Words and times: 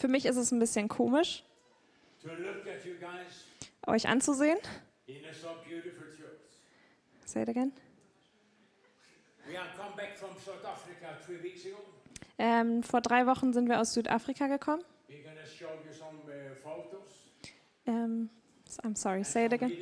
Für 0.00 0.08
mich 0.08 0.24
ist 0.24 0.36
es 0.36 0.50
ein 0.50 0.58
bisschen 0.58 0.88
komisch, 0.88 1.44
euch 3.86 4.08
anzusehen. 4.08 4.58
Say 7.26 7.42
it 7.42 7.48
again. 7.50 7.72
Ähm, 12.38 12.82
vor 12.82 13.02
drei 13.02 13.26
Wochen 13.26 13.52
sind 13.52 13.68
wir 13.68 13.78
aus 13.78 13.92
Südafrika 13.92 14.46
gekommen. 14.46 14.82
Uh, 14.82 15.12
Ähm, 17.86 18.30
I'm 18.82 18.96
sorry, 18.96 19.22
say 19.22 19.46
it 19.46 19.52
again. 19.52 19.72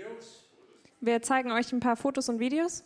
Wir 1.00 1.22
zeigen 1.22 1.52
euch 1.52 1.72
ein 1.72 1.78
paar 1.78 1.96
Fotos 1.96 2.28
und 2.28 2.40
Videos. 2.40 2.82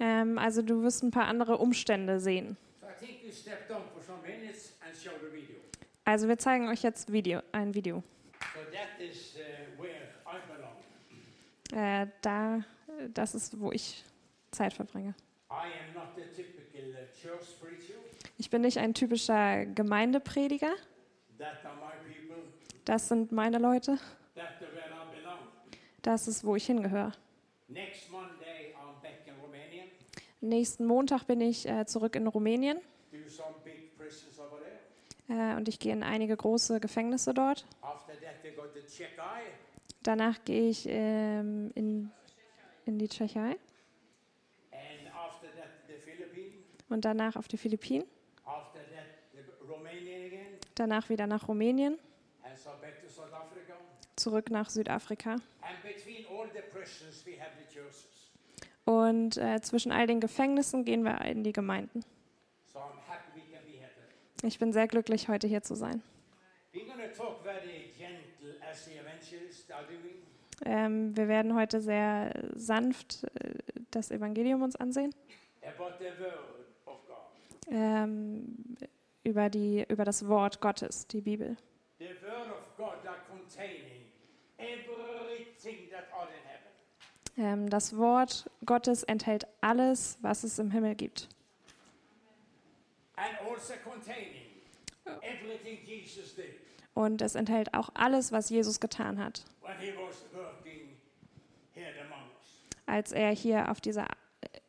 Ähm, 0.00 0.38
also 0.38 0.62
du 0.62 0.82
wirst 0.82 1.04
ein 1.04 1.12
paar 1.12 1.26
andere 1.26 1.58
Umstände 1.58 2.18
sehen. 2.18 2.56
So 2.80 2.86
I 2.88 2.94
think 2.98 3.22
we 3.24 3.32
step 3.32 3.68
down 3.68 3.82
for 3.92 4.02
some 4.02 4.20
minutes 4.22 4.72
and 4.84 4.96
show 4.96 5.12
the 5.20 5.32
video. 5.32 5.60
Also 6.04 6.26
wir 6.28 6.36
zeigen 6.36 6.68
euch 6.68 6.82
jetzt 6.82 7.12
Video, 7.12 7.42
ein 7.52 7.74
Video. 7.74 8.02
So 8.54 8.60
that 8.72 9.00
is 9.00 9.36
uh, 9.36 9.80
where 9.80 10.08
I 10.26 10.38
belong. 10.52 10.72
Äh, 11.72 12.08
da, 12.22 12.64
das 13.14 13.36
ist, 13.36 13.60
wo 13.60 13.70
ich 13.70 14.04
Zeit 14.50 14.72
verbringe. 14.72 15.14
I 15.48 15.54
am 15.54 15.94
not 15.94 16.08
the 16.16 16.22
typical 16.34 17.06
uh. 17.14 18.00
Ich 18.36 18.50
bin 18.50 18.62
nicht 18.62 18.78
ein 18.78 18.94
typischer 18.94 19.64
Gemeindeprediger. 19.66 20.72
Das 22.84 23.08
sind 23.08 23.30
meine 23.30 23.58
Leute. 23.58 23.98
That 24.34 24.58
are 24.58 24.74
where 24.74 24.86
I 24.86 25.16
belong. 25.16 25.38
Das 26.02 26.26
ist, 26.26 26.44
wo 26.44 26.56
ich 26.56 26.66
hingehöre. 26.66 27.12
Nächsten 30.40 30.86
Montag 30.86 31.28
bin 31.28 31.40
ich 31.40 31.68
äh, 31.68 31.86
zurück 31.86 32.16
in 32.16 32.26
Rumänien 32.26 32.80
äh, 35.32 35.56
und 35.56 35.68
ich 35.68 35.78
gehe 35.78 35.92
in 35.92 36.02
einige 36.02 36.36
große 36.36 36.80
Gefängnisse 36.80 37.32
dort. 37.34 37.64
Danach 40.02 40.44
gehe 40.44 40.68
ich 40.68 40.86
ähm, 40.88 41.70
in, 41.74 42.10
in 42.86 42.98
die 42.98 43.08
Tschechei 43.08 43.56
und 46.88 47.04
danach 47.04 47.36
auf 47.36 47.48
die 47.48 47.56
Philippinen. 47.56 48.04
Danach 50.74 51.08
wieder 51.08 51.26
nach 51.26 51.48
Rumänien, 51.48 51.98
zurück 54.16 54.50
nach 54.50 54.70
Südafrika. 54.70 55.36
Und 58.84 59.36
äh, 59.36 59.60
zwischen 59.60 59.92
all 59.92 60.06
den 60.06 60.20
Gefängnissen 60.20 60.84
gehen 60.84 61.04
wir 61.04 61.20
in 61.22 61.44
die 61.44 61.52
Gemeinden. 61.52 62.04
So 62.72 62.78
I'm 62.78 62.98
happy 63.06 63.30
we 63.34 63.42
can 63.52 63.62
be 63.64 63.78
here 63.78 63.90
today. 63.90 64.08
Ich 64.44 64.58
bin 64.58 64.72
sehr 64.72 64.88
glücklich, 64.88 65.28
heute 65.28 65.46
hier 65.46 65.62
zu 65.62 65.76
sein. 65.76 66.02
Ähm, 70.64 71.16
wir 71.16 71.28
werden 71.28 71.54
heute 71.54 71.80
sehr 71.80 72.32
sanft 72.54 73.24
äh, 73.24 73.54
das 73.92 74.10
Evangelium 74.10 74.62
uns 74.62 74.74
ansehen, 74.74 75.14
ähm, 77.68 78.76
über, 79.22 79.48
die, 79.48 79.84
über 79.88 80.04
das 80.04 80.26
Wort 80.26 80.60
Gottes, 80.60 81.06
die 81.06 81.20
Bibel. 81.20 81.56
Ähm, 87.38 87.70
das 87.70 87.96
Wort 87.96 88.50
Gottes 88.66 89.04
enthält 89.04 89.46
alles, 89.60 90.18
was 90.20 90.42
es 90.42 90.58
im 90.58 90.72
Himmel 90.72 90.96
gibt. 90.96 91.28
And 93.11 93.11
also 93.11 93.11
containing 93.11 93.11
everything 93.11 93.11
Jesus 93.11 93.11
did 93.11 93.11
Und 96.94 97.22
es 97.22 97.34
enthält 97.34 97.74
auch 97.74 97.90
alles, 97.94 98.32
was 98.32 98.50
Jesus 98.50 98.80
getan 98.80 99.18
hat, 99.18 99.44
als 102.86 103.12
er 103.12 103.30
hier 103.30 103.70
auf 103.70 103.80
dieser 103.80 104.06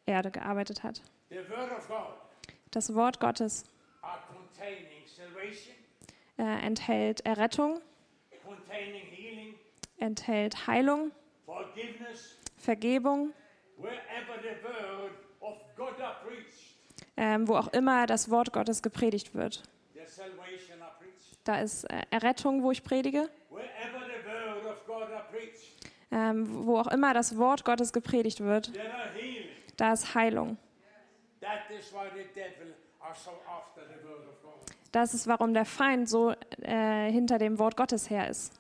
Erde 0.06 0.32
gearbeitet 0.32 0.84
hat. 0.84 1.02
Das 2.72 2.94
Wort 2.96 3.20
Gottes 3.20 3.66
äh, 6.38 6.44
enthält 6.44 7.26
Errettung, 7.26 7.82
enthält 9.98 10.68
Heilung, 10.68 11.12
Vergebung, 12.58 13.34
wherever 13.78 14.42
the 14.42 14.56
word 14.64 15.12
of 15.42 15.58
God 15.76 16.00
are 16.00 16.16
preached, 16.26 16.53
ähm, 17.18 17.48
wo 17.48 17.56
auch 17.56 17.68
immer 17.70 18.06
das 18.08 18.30
Wort 18.30 18.54
Gottes 18.54 18.82
gepredigt 18.82 19.34
wird. 19.36 19.64
Da 21.44 21.60
ist 21.60 21.84
äh, 21.86 22.02
Errettung, 22.10 22.64
wo 22.64 22.72
ich 22.72 22.84
predige. 22.84 23.30
Ähm, 26.12 26.66
wo 26.66 26.78
auch 26.78 26.88
immer 26.88 27.14
das 27.14 27.38
Wort 27.38 27.66
Gottes 27.66 27.92
gepredigt 27.92 28.40
wird, 28.40 28.72
da 29.78 29.94
ist 29.94 30.14
Heilung. 30.14 30.58
Das 34.92 35.14
ist, 35.16 35.28
warum 35.28 35.54
der 35.54 35.66
Feind 35.66 36.08
so 36.08 36.36
äh, 36.62 37.12
hinter 37.12 37.40
dem 37.40 37.58
Wort 37.58 37.76
Gottes 37.76 38.10
her 38.10 38.30
ist. 38.30 38.54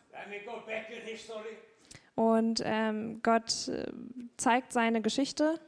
Und 2.15 2.61
ähm, 2.65 3.21
Gott 3.23 3.67
äh, 3.67 3.85
zeigt 4.37 4.73
seine 4.73 5.01
Geschichte 5.01 5.59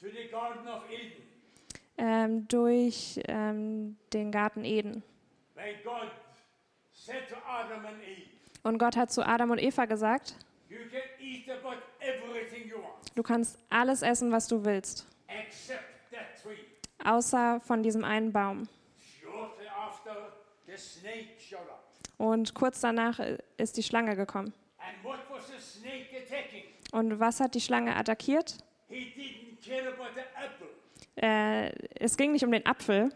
to 0.00 0.08
the 0.08 0.28
Garden 0.30 0.66
of 0.68 0.82
Eden, 0.90 1.21
ähm, 2.02 2.48
durch 2.48 3.20
ähm, 3.28 3.96
den 4.12 4.32
Garten 4.32 4.64
Eden. 4.64 5.04
Und 8.64 8.78
Gott 8.78 8.96
hat 8.96 9.12
zu 9.12 9.24
Adam 9.24 9.50
und 9.50 9.58
Eva 9.58 9.84
gesagt, 9.84 10.34
du 13.14 13.22
kannst 13.22 13.58
alles 13.70 14.02
essen, 14.02 14.32
was 14.32 14.48
du 14.48 14.64
willst, 14.64 15.06
außer 17.04 17.60
von 17.60 17.82
diesem 17.84 18.02
einen 18.02 18.32
Baum. 18.32 18.68
Und 22.18 22.54
kurz 22.54 22.80
danach 22.80 23.20
äh, 23.20 23.38
ist 23.58 23.76
die 23.76 23.82
Schlange 23.82 24.16
gekommen. 24.16 24.52
Und 26.92 27.20
was 27.20 27.40
hat 27.40 27.54
die 27.54 27.60
Schlange 27.60 27.94
attackiert? 27.96 28.58
He 28.88 29.12
didn't 29.16 29.64
care 29.64 29.88
about 29.88 30.14
the 30.14 30.20
apple. 30.36 30.68
Äh, 31.22 31.70
es 32.00 32.16
ging 32.16 32.32
nicht 32.32 32.44
um 32.44 32.50
den 32.50 32.66
Apfel, 32.66 33.10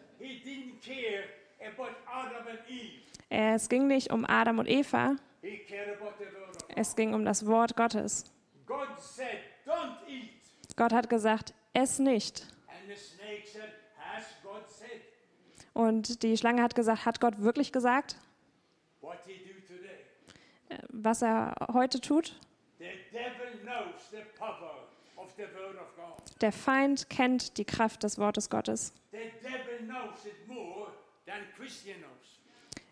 äh, 3.31 3.55
es 3.55 3.69
ging 3.69 3.89
nicht 3.89 4.13
um 4.13 4.25
Adam 4.25 4.61
und 4.61 4.69
Eva, 4.69 5.17
es 6.77 6.95
ging 6.95 7.15
um 7.15 7.25
das 7.25 7.47
Wort 7.47 7.77
Gottes. 7.77 8.25
Gott 10.77 10.93
hat 10.93 11.11
gesagt, 11.11 11.53
ess 11.73 11.99
nicht. 11.99 12.47
Und 15.75 16.23
die 16.23 16.37
Schlange 16.37 16.63
hat 16.63 16.77
gesagt, 16.77 17.07
hat 17.07 17.21
Gott 17.21 17.43
wirklich 17.43 17.73
gesagt, 17.73 18.17
äh, 20.69 20.79
was 20.91 21.23
er 21.23 21.55
heute 21.73 22.01
tut? 22.01 22.39
Der 26.41 26.53
Feind 26.53 27.09
kennt 27.09 27.57
die 27.57 27.65
Kraft 27.65 28.03
des 28.03 28.19
Wortes 28.19 28.51
Gottes. 28.51 28.93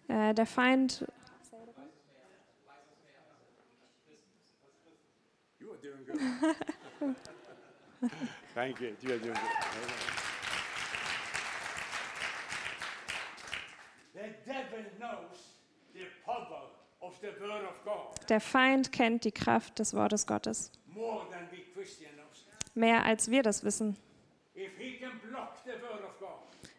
Äh, 0.08 0.34
der 0.34 0.46
Feind. 0.46 1.04
Thank 8.54 8.80
you. 8.80 8.88
You 9.00 9.12
are 9.12 9.18
doing 9.18 9.34
good. 9.34 9.40
Der 18.28 18.40
Feind 18.40 18.92
kennt 18.92 19.24
die 19.24 19.32
Kraft 19.32 19.78
des 19.78 19.94
Wortes 19.94 20.26
Gottes. 20.26 20.70
more 20.94 21.26
than 21.30 21.48
we. 21.50 21.64
Mehr 22.74 23.04
als 23.04 23.30
wir 23.30 23.42
das 23.42 23.64
wissen. 23.64 23.96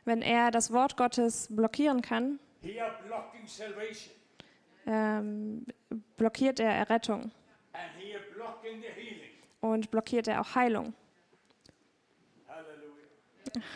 Wenn 0.03 0.21
er 0.21 0.51
das 0.51 0.71
Wort 0.71 0.97
Gottes 0.97 1.47
blockieren 1.49 2.01
kann, 2.01 2.39
ähm, 4.87 5.65
blockiert 6.17 6.59
er 6.59 6.71
Errettung 6.71 7.31
und 9.61 9.89
blockiert 9.91 10.27
er 10.27 10.41
auch 10.41 10.55
Heilung. 10.55 10.93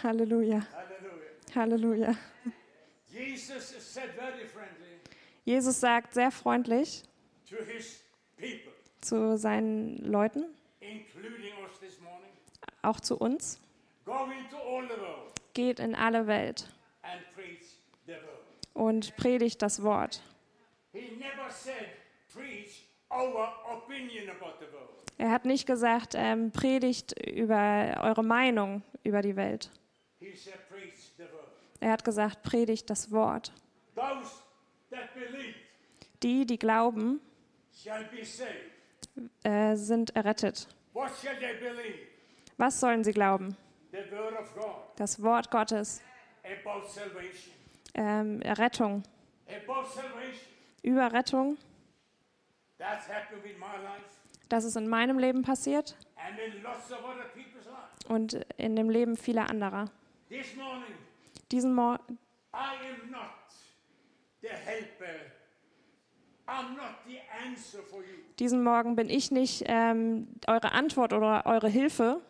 Halleluja. 0.04 0.65
Halleluja. 1.56 2.15
Jesus 5.45 5.80
sagt 5.80 6.13
sehr 6.13 6.31
freundlich 6.31 7.04
zu 9.01 9.38
seinen 9.38 9.98
Leuten, 9.98 10.45
auch 12.81 13.00
zu 13.00 13.18
uns, 13.18 13.59
geht 15.53 15.80
in 15.80 15.95
alle 15.95 16.27
Welt 16.27 16.69
und 18.74 19.15
predigt 19.18 19.62
das 19.62 19.83
Wort. 19.83 20.21
Er 25.18 25.31
hat 25.31 25.45
nicht 25.45 25.65
gesagt, 25.65 26.13
ähm, 26.15 26.51
predigt 26.51 27.13
über 27.27 28.01
eure 28.01 28.24
Meinung 28.24 28.83
über 29.03 29.21
die 29.21 29.36
Welt. 29.36 29.69
Er 31.81 31.91
hat 31.91 32.06
gesagt, 32.06 32.44
predigt 32.44 32.89
das 32.89 33.12
Wort. 33.12 33.51
Die, 36.24 36.45
die 36.45 36.59
glauben, 36.59 37.21
äh, 39.44 39.75
sind 39.75 40.15
errettet. 40.15 40.68
Was 42.57 42.80
sollen 42.80 43.04
sie 43.04 43.13
glauben? 43.13 43.56
Das 44.98 45.22
Wort 45.22 45.50
Gottes, 45.50 46.01
ähm, 47.96 48.42
Errettung. 48.42 49.04
Über 50.84 51.12
Rettung, 51.12 51.57
das 54.50 54.63
ist 54.63 54.75
in 54.75 54.88
meinem 54.88 55.19
Leben 55.19 55.42
passiert 55.42 55.96
und 58.07 58.34
in 58.57 58.75
dem 58.75 58.90
Leben 58.90 59.18
vieler 59.18 59.50
anderer. 59.50 59.86
Diesen 61.51 61.74
Mor 61.74 62.00
I 62.54 62.75
am 62.90 63.12
not 63.12 63.31
the 64.42 64.50
helper. 64.50 65.06
I'm 65.06 65.07
not 65.07 65.07
the 65.07 65.07
answer 65.07 65.07
for 65.07 65.07
you. 65.07 66.38
Diesen 68.40 68.63
Morgen 68.63 68.96
bin 68.96 69.10
ich 69.10 69.31
nicht 69.31 69.63
ähm, 69.68 70.28
eure 70.48 70.72
Antwort 70.72 71.13
oder 71.13 71.46
eure 71.46 71.69
Hilfe. 71.69 72.22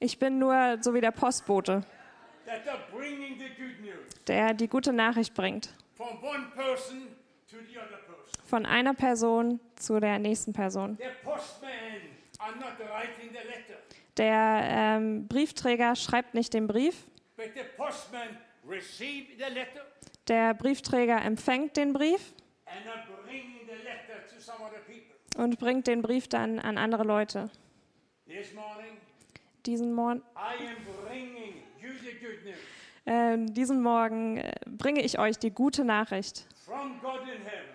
Ich 0.00 0.18
bin 0.18 0.38
nur 0.38 0.78
so 0.80 0.92
wie 0.94 1.00
der 1.00 1.12
Postbote, 1.12 1.82
der 4.26 4.54
die 4.54 4.68
gute 4.68 4.92
Nachricht 4.92 5.34
bringt. 5.34 5.74
Von 8.44 8.66
einer 8.66 8.94
Person 8.94 9.60
zu 9.76 10.00
der 10.00 10.18
nächsten 10.18 10.52
Person. 10.52 10.98
Der 14.16 14.60
ähm, 14.62 15.26
Briefträger 15.26 15.96
schreibt 15.96 16.34
nicht 16.34 16.52
den 16.54 16.66
Brief, 16.66 17.06
der 20.28 20.54
Briefträger 20.54 21.20
empfängt 21.22 21.76
den 21.76 21.92
Brief 21.92 22.34
und 25.36 25.58
bringt 25.58 25.86
den 25.86 26.02
Brief 26.02 26.28
dann 26.28 26.58
an 26.58 26.78
andere 26.78 27.04
Leute. 27.04 27.50
Diesen, 29.66 29.94
Mor 29.94 30.20
ähm, 33.06 33.54
diesen 33.54 33.82
Morgen 33.82 34.38
äh, 34.38 34.52
bringe 34.66 35.02
ich 35.02 35.18
euch 35.18 35.38
die 35.38 35.50
gute 35.50 35.84
Nachricht 35.84 36.46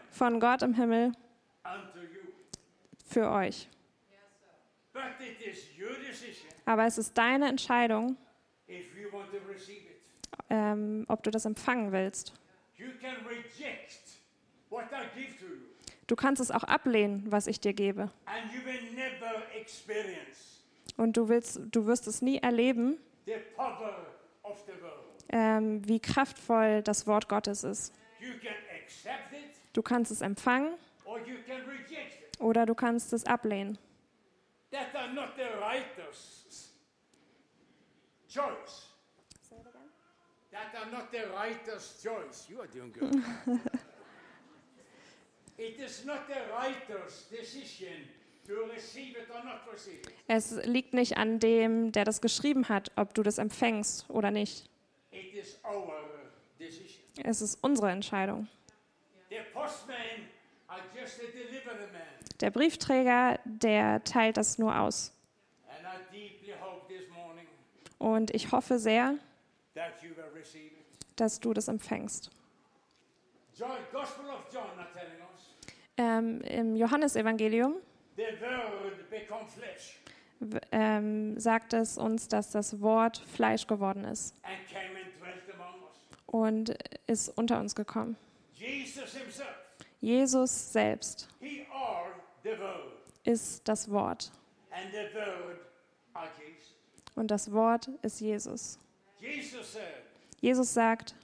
von 0.09 0.39
Gott 0.39 0.61
im 0.61 0.73
Himmel 0.73 1.11
für 3.05 3.31
euch. 3.31 3.67
Aber 6.65 6.85
es 6.85 6.97
ist 6.97 7.17
deine 7.17 7.47
Entscheidung, 7.47 8.17
ähm, 10.49 11.05
ob 11.07 11.23
du 11.23 11.31
das 11.31 11.45
empfangen 11.45 11.91
willst. 11.91 12.33
Du 16.07 16.15
kannst 16.15 16.41
es 16.41 16.51
auch 16.51 16.63
ablehnen, 16.63 17.31
was 17.31 17.47
ich 17.47 17.59
dir 17.59 17.73
gebe. 17.73 18.11
Und 20.97 21.17
du, 21.17 21.29
willst, 21.29 21.61
du 21.71 21.85
wirst 21.85 22.07
es 22.07 22.21
nie 22.21 22.39
erleben, 22.39 22.97
ähm, 25.29 25.87
wie 25.87 25.99
kraftvoll 25.99 26.81
das 26.81 27.05
Wort 27.05 27.29
Gottes 27.29 27.63
ist. 27.63 27.93
Du 29.73 29.83
kannst 29.83 30.11
es 30.11 30.21
empfangen 30.21 30.73
oder 32.39 32.65
du 32.65 32.73
kannst 32.73 33.13
es 33.13 33.25
ablehnen. 33.25 33.77
That 34.71 34.95
are 34.95 35.13
not 35.13 35.29
the 35.35 35.45
writer's 35.59 36.73
choice. 38.27 38.88
Are 40.79 40.91
not 40.91 41.11
the 41.11 41.27
writer's 41.35 42.01
choice. 42.01 42.47
You 42.49 42.61
are 42.61 42.67
doing 42.67 42.93
good. 42.93 43.13
it 45.57 45.79
is 45.79 46.05
not 46.05 46.27
the 46.27 46.39
writer's 46.53 47.25
decision 47.29 48.07
to 48.47 48.53
receive 48.73 49.17
it 49.17 49.27
or 49.33 49.43
not 49.43 49.61
receive 49.69 49.99
it. 50.07 50.13
Es 50.27 50.51
liegt 50.65 50.93
nicht 50.93 51.17
an 51.17 51.39
dem, 51.39 51.91
der 51.91 52.05
das 52.05 52.21
geschrieben 52.21 52.69
hat, 52.69 52.91
ob 52.95 53.13
du 53.13 53.23
das 53.23 53.39
empfängst 53.39 54.09
oder 54.09 54.31
nicht. 54.31 54.69
It 55.11 55.33
is 55.33 55.59
our 55.65 55.91
decision. 56.57 57.01
Es 57.25 57.41
ist 57.41 57.61
unsere 57.61 57.91
Entscheidung. 57.91 58.47
Der 62.39 62.51
Briefträger, 62.51 63.39
der 63.43 64.03
teilt 64.05 64.37
das 64.37 64.57
nur 64.57 64.79
aus. 64.79 65.11
Und 67.97 68.33
ich 68.33 68.53
hoffe 68.53 68.79
sehr, 68.79 69.17
dass 71.15 71.39
du 71.39 71.53
das 71.53 71.67
empfängst. 71.67 72.31
Ähm, 75.97 76.41
Im 76.41 76.75
Johannesevangelium 76.75 77.75
ähm, 80.71 81.39
sagt 81.39 81.73
es 81.73 81.97
uns, 81.97 82.27
dass 82.29 82.51
das 82.51 82.79
Wort 82.81 83.17
Fleisch 83.17 83.67
geworden 83.67 84.05
ist 84.05 84.35
und 86.25 86.69
ist 87.07 87.29
unter 87.37 87.59
uns 87.59 87.75
gekommen. 87.75 88.15
Jesus 89.99 90.71
selbst 90.71 91.27
ist 93.25 93.67
das 93.67 93.91
Wort 93.91 94.31
und 97.15 97.31
das 97.31 97.51
Wort 97.51 97.89
ist 98.01 98.21
Jesus. 98.21 98.79
Jesus 100.41 100.73
sagt, 100.73 101.15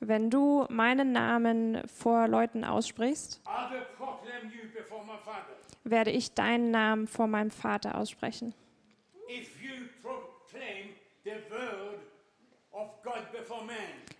wenn 0.00 0.30
du 0.30 0.66
meinen 0.68 1.12
Namen 1.12 1.86
vor 1.88 2.28
Leuten 2.28 2.64
aussprichst, 2.64 3.42
werde 5.84 6.10
ich 6.10 6.34
deinen 6.34 6.70
Namen 6.70 7.06
vor 7.06 7.26
meinem 7.26 7.50
Vater 7.50 7.96
aussprechen. 7.96 8.54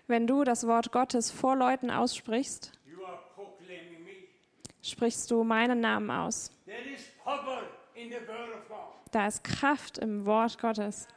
Wenn 0.07 0.27
du 0.27 0.43
das 0.43 0.67
Wort 0.67 0.91
Gottes 0.91 1.31
vor 1.31 1.55
Leuten 1.55 1.89
aussprichst, 1.89 2.71
sprichst 4.81 5.31
du 5.31 5.43
meinen 5.43 5.79
Namen 5.79 6.11
aus. 6.11 6.51
There 6.65 6.77
is 6.93 7.07
power 7.23 7.63
in 7.95 8.09
the 8.09 8.27
word 8.27 8.53
of 8.55 8.67
God 8.67 8.88
Da 9.11 9.27
ist 9.27 9.43
Kraft 9.43 9.97
im 9.97 10.25
Wort 10.25 10.59
Gottes. 10.59 11.07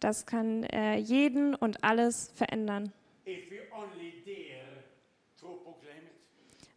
Das 0.00 0.26
kann 0.26 0.64
äh, 0.64 0.96
jeden 0.96 1.54
und 1.54 1.82
alles 1.84 2.30
verändern, 2.34 2.92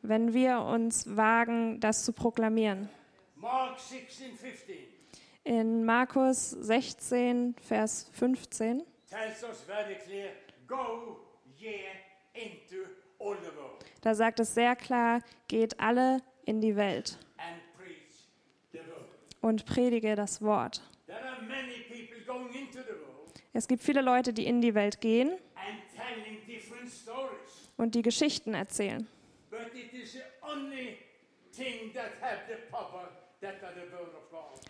wenn 0.01 0.33
wir 0.33 0.59
uns 0.59 1.15
wagen, 1.15 1.79
das 1.79 2.03
zu 2.03 2.13
proklamieren. 2.13 2.89
Mark 3.35 3.79
16, 3.79 4.35
15 4.35 4.75
In 5.45 5.83
Markus 5.83 6.51
16, 6.51 7.55
Vers 7.61 8.09
15 8.13 8.83
tells 9.09 9.43
us 9.43 9.61
very 9.67 9.95
clear, 9.95 10.29
go 10.65 11.19
ye 11.57 11.81
into 12.33 12.87
all 13.19 13.35
the 13.35 13.51
world. 13.57 13.83
Da 14.01 14.15
sagt 14.15 14.39
es 14.39 14.53
sehr 14.53 14.75
klar, 14.75 15.21
geht 15.47 15.79
alle 15.79 16.21
in 16.45 16.61
die 16.61 16.75
Welt 16.75 17.17
and 17.37 17.61
preach 17.77 18.29
the 18.71 18.79
word. 18.79 19.09
Und 19.43 19.65
predige 19.65 20.15
das 20.15 20.41
Wort. 20.41 20.81
Es 23.51 23.67
gibt 23.67 23.83
viele 23.83 24.01
Leute, 24.01 24.33
die 24.33 24.47
in 24.47 24.61
die 24.61 24.73
Welt 24.73 25.01
gehen 25.01 25.31
und 27.77 27.93
die 27.93 28.01
Geschichten 28.01 28.53
erzählen. 28.53 29.05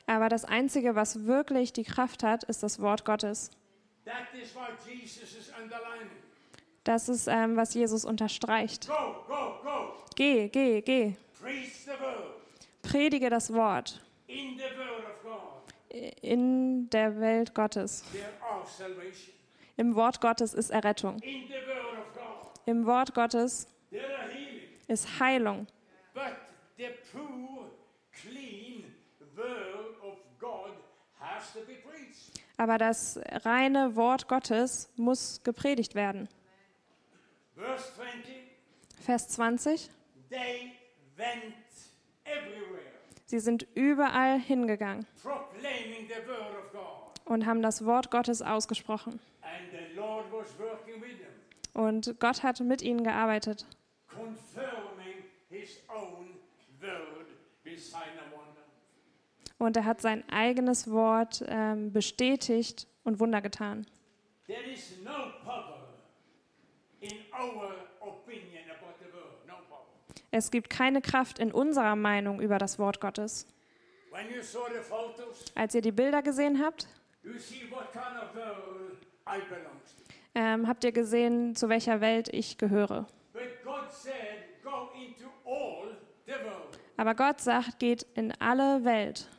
Aber 0.08 0.30
das 0.30 0.44
Einzige, 0.44 0.96
was 0.96 1.26
wirklich 1.26 1.72
die 1.72 1.84
Kraft 1.84 2.24
hat, 2.24 2.44
ist 2.44 2.64
das 2.64 2.80
Wort 2.82 3.06
Gottes. 3.06 3.52
Das 6.84 7.08
ist, 7.08 7.28
ähm, 7.28 7.56
was 7.56 7.74
Jesus 7.76 8.04
unterstreicht. 8.04 8.90
Geh, 10.16 10.50
geh, 10.50 10.82
geh. 10.82 11.16
Predige 12.82 13.30
das 13.30 13.54
Wort 13.54 14.04
in 16.22 16.90
der 16.90 17.20
Welt 17.20 17.54
Gottes. 17.54 18.04
Im 19.78 19.96
Wort 19.96 20.22
Gottes 20.22 20.54
ist 20.54 20.70
Errettung. 20.70 21.18
Im 22.66 22.86
Wort 22.86 23.14
Gottes 23.14 23.68
ist 24.88 25.20
Heilung. 25.20 25.68
Aber 32.58 32.78
das 32.78 33.20
reine 33.44 33.96
Wort 33.96 34.28
Gottes 34.28 34.90
muss 34.96 35.42
gepredigt 35.44 35.96
werden. 35.96 36.30
Verse 37.56 37.94
20 37.96 38.54
Vers 39.04 39.28
20. 39.28 39.90
They 40.30 40.72
went 41.18 41.54
everywhere, 42.24 42.63
Sie 43.34 43.40
sind 43.40 43.66
überall 43.74 44.40
hingegangen 44.40 45.08
und 47.26 47.46
haben 47.48 47.64
das 47.64 47.84
Wort 47.84 48.12
Gottes 48.12 48.44
ausgesprochen. 48.44 49.20
Und 51.74 52.20
Gott 52.20 52.44
hat 52.44 52.60
mit 52.60 52.84
ihnen 52.84 53.04
gearbeitet, 53.04 53.66
und 59.58 59.78
er 59.78 59.86
hat 59.86 60.00
sein 60.00 60.30
eigenes 60.30 60.92
Wort 60.92 61.44
ähm, 61.48 61.92
bestätigt 61.92 62.88
und 63.04 63.20
Wunder 63.20 63.42
getan. 63.42 63.88
There 64.46 64.62
is 64.72 65.00
no 65.04 65.32
power 65.44 65.88
in 67.02 67.14
our 67.34 67.74
opinion 68.00 68.70
about 68.70 68.94
the 69.00 69.12
word. 69.12 69.48
No 69.48 69.56
power. 69.68 69.88
Es 70.34 70.50
gibt 70.50 70.72
keine 70.72 71.00
Kraft 71.00 71.38
in 71.38 71.52
unserer 71.52 71.96
Meinung 71.96 72.42
über 72.42 72.58
das 72.58 72.80
Wort 72.80 73.00
Gottes. 73.00 73.46
Als 75.54 75.76
ihr 75.76 75.82
die 75.82 75.92
Bilder 75.92 76.24
gesehen 76.24 76.60
habt, 76.60 76.88
to. 77.22 77.30
ähm, 80.34 80.68
habt 80.68 80.84
ihr 80.84 80.92
gesehen, 80.92 81.56
zu 81.56 81.70
welcher 81.70 82.02
Welt 82.02 82.30
ich 82.34 82.58
gehöre. 82.58 83.06
Aber 86.98 87.14
Gott 87.14 87.40
sagt, 87.40 87.78
geht 87.78 88.02
in 88.16 88.32
alle 88.42 88.84
Welt. 88.84 89.30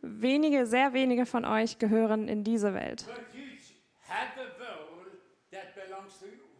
Wenige, 0.00 0.64
sehr 0.64 0.94
wenige 0.94 1.26
von 1.26 1.44
euch 1.44 1.78
gehören 1.78 2.26
in 2.26 2.42
diese 2.42 2.72
Welt. 2.72 3.04
But 3.06 3.34
you 3.34 3.42
have 4.08 4.40
a 4.40 4.58
world 4.58 5.18
that 5.50 5.74
belongs 5.74 6.18
to 6.20 6.24
you. 6.24 6.50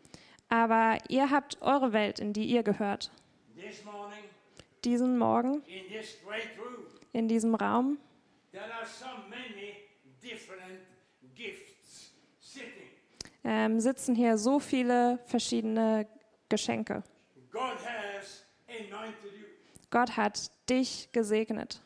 Aber 0.51 0.99
ihr 1.09 1.31
habt 1.31 1.63
eure 1.63 1.93
Welt, 1.93 2.19
in 2.19 2.33
die 2.33 2.45
ihr 2.45 2.63
gehört. 2.63 3.11
Diesen 4.85 5.17
Morgen, 5.17 5.63
in 7.13 7.29
diesem 7.29 7.55
Raum, 7.55 7.99
ähm, 13.45 13.81
sitzen 13.81 14.15
hier 14.15 14.37
so 14.37 14.59
viele 14.59 15.19
verschiedene 15.27 16.07
Geschenke. 16.49 17.05
Gott 19.91 20.17
hat 20.17 20.51
dich 20.69 21.09
gesegnet. 21.13 21.81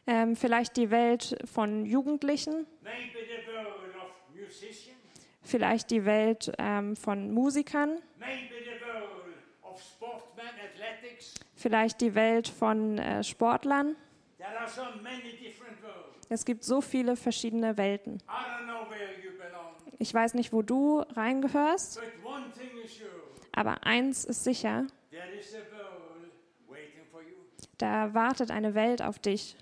Ähm, 0.10 0.36
vielleicht 0.38 0.78
die 0.78 0.90
Welt 0.90 1.38
von 1.46 1.86
Jugendlichen, 1.86 2.66
Maybe 2.82 3.26
the 3.28 3.52
world 3.54 3.96
of 3.98 4.12
musicians. 4.34 4.96
vielleicht 5.44 5.92
die 5.92 6.06
Welt 6.06 6.52
ähm, 6.58 6.96
von 6.96 7.32
Musikern, 7.32 8.00
Maybe 8.18 8.54
the 8.64 8.86
world 8.86 9.36
of 9.64 9.82
sportsmen, 9.82 10.46
athletics. 10.64 11.34
vielleicht 11.56 12.00
die 12.00 12.16
Welt 12.16 12.48
von 12.48 12.98
äh, 12.98 13.22
Sportlern. 13.24 13.98
There 14.38 14.58
are 14.58 14.70
so 14.70 14.84
many 15.04 15.32
different 15.42 15.82
worlds. 15.84 16.26
Es 16.30 16.46
gibt 16.46 16.64
so 16.64 16.80
viele 16.80 17.18
verschiedene 17.18 17.76
Welten. 17.78 18.16
I 18.16 18.20
don't 18.30 18.64
know 18.66 18.90
where 18.90 19.12
you 19.22 19.32
belong. 19.38 19.74
Ich 20.00 20.14
weiß 20.14 20.36
nicht, 20.36 20.54
wo 20.54 20.62
du 20.62 21.00
reingehörst, 21.02 22.00
But 22.00 22.32
one 22.32 22.46
thing 22.58 22.70
is 22.82 22.96
sure. 22.98 23.10
aber 23.52 23.84
eins 23.86 24.24
ist 24.24 24.46
sicher, 24.46 24.88
There 25.12 25.30
is 25.38 25.54
a 25.54 25.58
world 25.76 26.32
waiting 26.70 27.04
for 27.12 27.22
you. 27.24 27.36
Da 27.78 28.14
wartet 28.14 28.52
eine 28.52 28.74
Welt 28.74 29.02
auf 29.02 29.20
dich. 29.20 29.56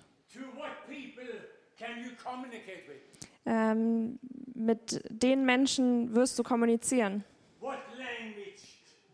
Ähm, 3.48 4.18
mit 4.54 5.04
den 5.08 5.44
Menschen 5.44 6.14
wirst 6.14 6.38
du 6.38 6.42
kommunizieren. 6.42 7.24
What 7.60 7.78
language 7.96 8.62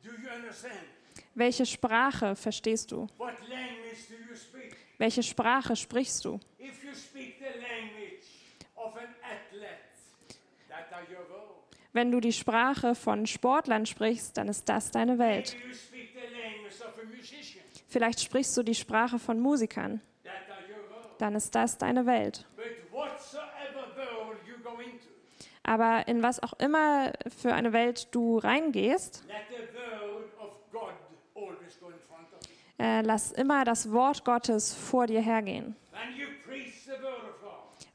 do 0.02 0.10
you 0.10 0.34
understand? 0.34 0.80
Welche 1.34 1.66
Sprache 1.66 2.34
verstehst 2.34 2.92
du? 2.92 3.08
What 3.18 3.38
language 3.48 4.08
do 4.08 4.14
you 4.30 4.36
speak? 4.36 4.76
Welche 4.98 5.22
Sprache 5.22 5.76
sprichst 5.76 6.24
du? 6.24 6.40
If 6.58 6.82
you 6.82 6.94
speak 6.94 7.34
the 7.38 7.58
language 7.60 8.24
of 8.74 8.96
an 8.96 9.08
athlete, 9.22 10.38
that 10.68 10.92
are 10.92 11.02
your 11.10 11.28
world. 11.28 11.52
Wenn 11.92 12.10
du 12.10 12.20
die 12.20 12.32
Sprache 12.32 12.94
von 12.94 13.26
Sportlern 13.26 13.84
sprichst, 13.84 14.38
dann 14.38 14.48
ist 14.48 14.66
das 14.68 14.90
deine 14.90 15.18
Welt. 15.18 15.56
Vielleicht 17.92 18.20
sprichst 18.22 18.56
du 18.56 18.62
die 18.62 18.74
Sprache 18.74 19.18
von 19.18 19.38
Musikern, 19.38 20.00
dann 21.18 21.34
ist 21.34 21.54
das 21.54 21.76
deine 21.76 22.06
Welt. 22.06 22.46
Aber 25.62 26.08
in 26.08 26.22
was 26.22 26.42
auch 26.42 26.54
immer 26.54 27.12
für 27.38 27.52
eine 27.52 27.74
Welt 27.74 28.08
du 28.12 28.38
reingehst, 28.38 29.26
äh, 32.78 33.02
lass 33.02 33.32
immer 33.32 33.64
das 33.66 33.92
Wort 33.92 34.24
Gottes 34.24 34.72
vor 34.72 35.06
dir 35.06 35.20
hergehen. 35.20 35.76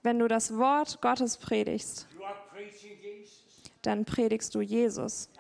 Wenn 0.04 0.20
du 0.20 0.28
das 0.28 0.56
Wort 0.56 1.02
Gottes 1.02 1.38
predigst, 1.38 2.08
dann 3.82 4.06
predigst 4.06 4.54
du 4.54 4.62
Jesus. 4.62 5.32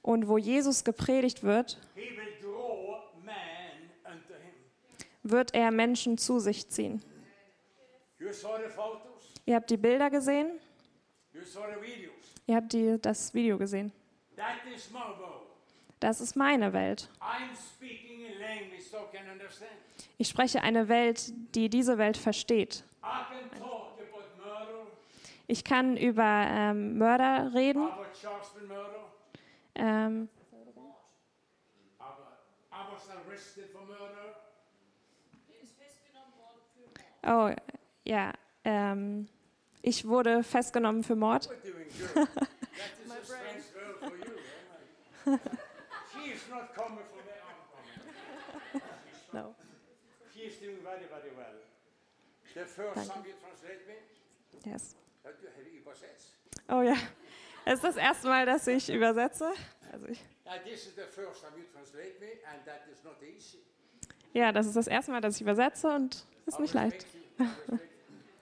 Und 0.00 0.26
wo 0.26 0.38
Jesus 0.38 0.84
gepredigt 0.84 1.42
wird, 1.42 1.78
wird 5.30 5.54
er 5.54 5.70
Menschen 5.70 6.18
zu 6.18 6.38
sich 6.38 6.68
ziehen. 6.68 7.02
Ihr 9.46 9.54
habt 9.54 9.70
die 9.70 9.76
Bilder 9.76 10.10
gesehen, 10.10 10.50
ihr 12.46 12.56
habt 12.56 12.72
die, 12.72 12.98
das 13.00 13.32
Video 13.34 13.58
gesehen. 13.58 13.92
Das 16.00 16.20
ist 16.20 16.36
meine 16.36 16.72
Welt. 16.72 17.08
Ich 20.18 20.28
spreche 20.28 20.62
eine 20.62 20.88
Welt, 20.88 21.32
die 21.54 21.68
diese 21.68 21.98
Welt 21.98 22.16
versteht. 22.16 22.84
Ich 25.46 25.64
kann 25.64 25.96
über 25.96 26.46
ähm, 26.48 26.98
Mörder 26.98 27.54
reden. 27.54 27.88
Ähm, 29.74 30.28
About, 31.98 32.36
I 32.70 32.92
was 32.92 33.08
arrested 33.08 33.70
for 33.72 33.80
murder. 33.86 34.34
Oh, 37.26 37.50
ja. 38.04 38.32
Ähm, 38.64 39.28
ich 39.82 40.06
wurde 40.06 40.42
festgenommen 40.42 41.02
für 41.04 41.16
Mord. 41.16 41.48
No. 49.32 49.54
Doing 50.60 50.82
very, 50.82 51.04
very 51.04 51.30
well. 51.36 51.54
The 52.54 52.64
first 52.64 52.96
you 53.26 53.34
translate 53.40 53.86
me, 53.86 53.94
Yes. 54.64 54.96
Oh 56.68 56.82
ja. 56.82 56.96
Es 57.64 57.74
ist 57.74 57.84
das 57.84 57.96
erste 57.96 58.28
Mal, 58.28 58.46
dass 58.46 58.66
ich 58.66 58.88
übersetze. 58.88 59.52
Also 59.92 60.06
ich, 60.06 60.20
ja, 64.32 64.52
das 64.52 64.66
ist 64.66 64.76
das 64.76 64.86
erste 64.86 65.12
Mal, 65.12 65.20
dass 65.20 65.36
ich 65.36 65.42
übersetze 65.42 65.88
und 65.88 66.24
ist 66.48 66.60
nicht 66.60 66.74
leicht. 66.74 67.06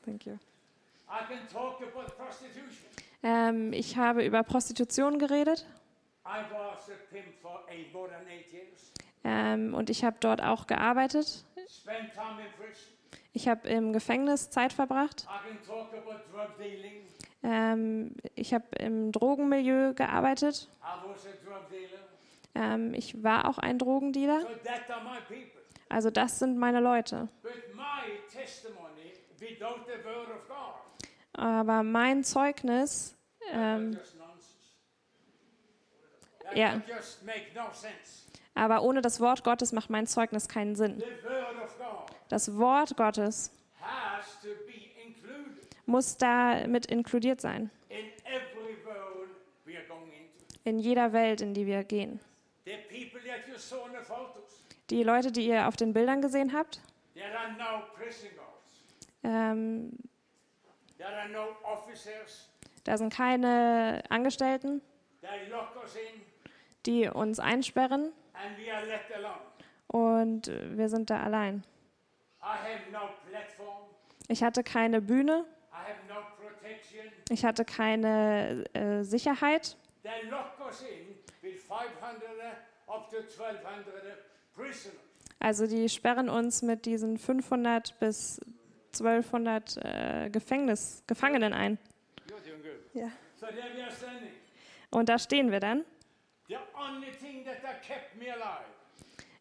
Thank 0.05 0.27
you. 0.27 0.39
Ähm, 3.23 3.73
ich 3.73 3.97
habe 3.97 4.25
über 4.25 4.43
Prostitution 4.43 5.19
geredet 5.19 5.67
ähm, 9.25 9.75
und 9.75 9.91
ich 9.91 10.05
habe 10.05 10.17
dort 10.21 10.43
auch 10.43 10.67
gearbeitet. 10.67 11.45
Ich 13.33 13.49
habe 13.49 13.69
im 13.69 13.93
Gefängnis 13.93 14.51
Zeit 14.51 14.73
verbracht. 14.73 15.27
Ähm, 17.43 18.15
ich 18.35 18.55
habe 18.55 18.65
im 18.79 19.13
Drogenmilieu 19.13 19.95
gearbeitet. 19.95 20.69
Ähm, 22.55 22.95
ich 22.95 23.23
war 23.23 23.49
auch 23.49 23.59
ein 23.59 23.79
Drogendealer. 23.79 24.47
Also 25.97 26.11
das 26.11 26.38
sind 26.38 26.59
meine 26.59 26.81
Leute. 26.81 27.26
Aber 31.33 31.83
mein 31.83 32.23
Zeugnis, 32.23 33.17
ähm, 33.50 33.99
sense. 37.73 38.26
aber 38.55 38.83
ohne 38.83 39.00
das 39.00 39.21
Wort 39.21 39.43
Gottes 39.43 39.73
macht 39.73 39.88
mein 39.88 40.07
Zeugnis 40.07 40.49
keinen 40.49 40.76
Sinn. 40.76 41.03
Das 42.29 42.55
Wort 42.59 42.95
Gottes 42.99 43.50
muss 45.87 46.19
da 46.19 46.67
mit 46.67 46.85
inkludiert 46.85 47.41
sein. 47.41 47.71
In 50.65 50.79
jeder 50.79 51.15
Welt, 51.15 51.41
in 51.41 51.55
die 51.55 51.65
wir 51.67 51.85
gehen. 51.85 52.21
Die 54.90 55.02
Leute, 55.02 55.33
die 55.33 55.47
ihr 55.49 55.66
auf 55.69 55.76
den 55.76 55.93
Bildern 55.93 56.23
gesehen 56.23 56.52
habt, 56.52 56.81
there 57.14 57.37
are 57.38 57.52
no 57.52 57.87
prison 57.97 58.28
guards. 58.37 58.85
ähm, 59.25 59.93
There 60.99 61.09
are 61.14 61.28
no 61.28 61.49
officers. 61.64 62.49
da 62.85 62.97
sind 62.97 63.12
keine 63.12 64.02
Angestellten, 64.09 64.81
They 65.21 65.49
lock 65.50 65.76
us 65.83 65.97
in 65.97 66.21
die 66.87 67.09
uns 67.09 67.40
einsperren 67.40 68.12
and 68.33 68.57
we 68.59 68.73
are 68.73 68.87
let 68.87 69.00
alone. 69.14 69.40
und 69.88 70.47
wir 70.78 70.88
sind 70.88 71.11
da 71.11 71.21
allein. 71.23 71.64
I 72.40 72.45
have 72.47 72.90
no 72.93 73.11
platform. 73.28 73.87
Ich 74.28 74.43
hatte 74.45 74.62
keine 74.62 75.00
Bühne, 75.02 75.45
I 75.73 75.90
have 75.90 76.00
no 76.09 76.21
protection. 76.40 77.07
ich 77.28 77.45
hatte 77.45 77.64
keine 77.64 78.64
äh, 78.75 79.02
Sicherheit. 79.02 79.76
They 80.05 80.28
lock 80.31 80.52
us 80.64 80.83
in 80.83 81.16
with 81.43 81.61
500 81.61 82.23
up 82.87 83.11
to 83.11 83.16
1200 83.16 83.85
prisoners. 83.85 84.25
Also 85.39 85.67
die 85.67 85.89
sperren 85.89 86.29
uns 86.29 86.63
mit 86.63 86.87
diesen 86.87 87.19
500 87.19 87.99
bis 88.01 88.41
1200 88.95 89.77
äh, 89.77 90.31
Gefängnis 90.31 91.03
Gefangenen 91.07 91.53
ein. 91.53 91.79
Ja. 92.95 93.11
Und 94.91 95.09
da 95.09 95.19
stehen 95.19 95.51
wir 95.51 95.61
dann. 95.61 95.85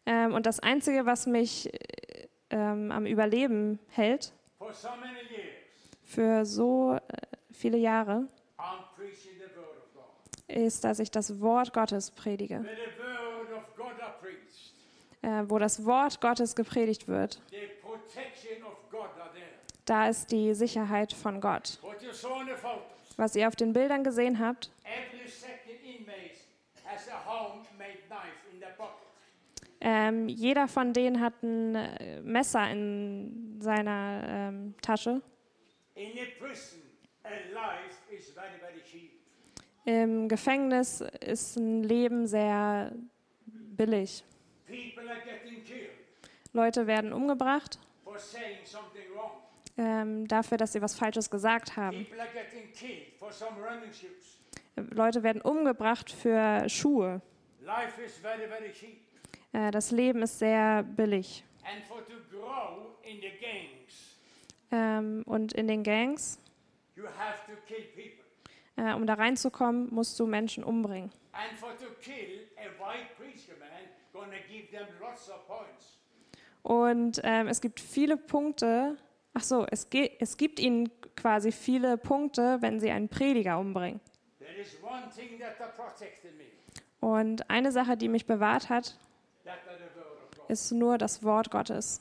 Ähm, 0.04 0.34
und 0.34 0.46
das 0.46 0.60
Einzige, 0.60 1.06
was 1.06 1.26
mich 1.26 1.72
äh, 1.72 2.28
ähm, 2.50 2.92
am 2.92 3.06
Überleben 3.06 3.78
hält, 3.88 4.32
für 6.04 6.44
so 6.44 6.94
äh, 6.94 7.00
viele 7.50 7.78
Jahre, 7.78 8.28
ist, 10.48 10.84
dass 10.84 11.00
ich 11.00 11.10
das 11.10 11.40
Wort 11.40 11.72
Gottes 11.72 12.10
predige. 12.10 12.62
Where 12.62 12.76
the 12.96 13.02
word 13.02 13.58
of 13.58 13.76
God 13.76 14.00
are 14.00 14.14
preached, 14.20 14.74
Äh, 15.26 15.50
wo 15.50 15.58
das 15.58 15.84
Wort 15.84 16.20
Gottes 16.20 16.54
gepredigt 16.54 17.08
wird, 17.08 17.42
da 19.84 20.08
ist 20.08 20.30
die 20.30 20.54
Sicherheit 20.54 21.12
von 21.12 21.40
Gott. 21.40 21.80
Was 23.16 23.34
ihr 23.34 23.48
auf 23.48 23.56
den 23.56 23.72
Bildern 23.72 24.04
gesehen 24.04 24.38
habt, 24.38 24.70
ähm, 29.80 30.28
jeder 30.28 30.68
von 30.68 30.92
denen 30.92 31.20
hat 31.20 31.42
ein 31.42 31.74
äh, 31.74 32.20
Messer 32.22 32.70
in 32.70 33.60
seiner 33.60 34.22
ähm, 34.28 34.74
Tasche. 34.80 35.20
In 35.96 36.12
a 36.12 36.38
prison, 36.38 36.82
a 37.24 37.30
life 37.52 37.96
is 38.16 38.30
very, 38.30 38.60
very 38.60 38.80
cheap. 38.88 39.10
Im 39.86 40.28
Gefängnis 40.28 41.00
ist 41.00 41.56
ein 41.56 41.82
Leben 41.82 42.28
sehr 42.28 42.92
billig. 43.46 44.22
Leute 46.52 46.86
werden 46.86 47.12
umgebracht 47.12 47.78
ähm, 49.76 50.26
dafür, 50.26 50.56
dass 50.56 50.72
sie 50.72 50.82
was 50.82 50.94
Falsches 50.94 51.30
gesagt 51.30 51.76
haben. 51.76 52.06
Leute 54.76 55.22
werden 55.22 55.42
umgebracht 55.42 56.10
für 56.10 56.68
Schuhe. 56.68 57.20
Äh, 59.52 59.70
das 59.70 59.90
Leben 59.90 60.22
ist 60.22 60.38
sehr 60.38 60.82
billig. 60.82 61.44
Ähm, 64.72 65.22
und 65.26 65.52
in 65.52 65.68
den 65.68 65.82
Gangs, 65.82 66.38
äh, 68.76 68.92
um 68.94 69.06
da 69.06 69.14
reinzukommen, 69.14 69.92
musst 69.94 70.18
du 70.18 70.26
Menschen 70.26 70.64
umbringen. 70.64 71.10
And 71.32 71.58
for 71.58 71.76
to 71.76 71.86
kill 72.00 72.45
Und 76.62 77.20
ähm, 77.24 77.48
es 77.48 77.60
gibt 77.60 77.80
viele 77.80 78.16
Punkte. 78.16 78.96
Ach 79.34 79.42
so, 79.42 79.66
es, 79.70 79.88
ge- 79.90 80.12
es 80.18 80.36
gibt 80.36 80.58
ihnen 80.58 80.90
quasi 81.14 81.52
viele 81.52 81.96
Punkte, 81.96 82.58
wenn 82.60 82.80
sie 82.80 82.90
einen 82.90 83.08
Prediger 83.08 83.58
umbringen. 83.58 84.00
Und 87.00 87.50
eine 87.50 87.72
Sache, 87.72 87.96
die 87.96 88.08
mich 88.08 88.26
bewahrt 88.26 88.68
hat, 88.68 88.96
ist 90.48 90.72
nur 90.72 90.98
das 90.98 91.22
Wort 91.22 91.50
Gottes. 91.50 92.00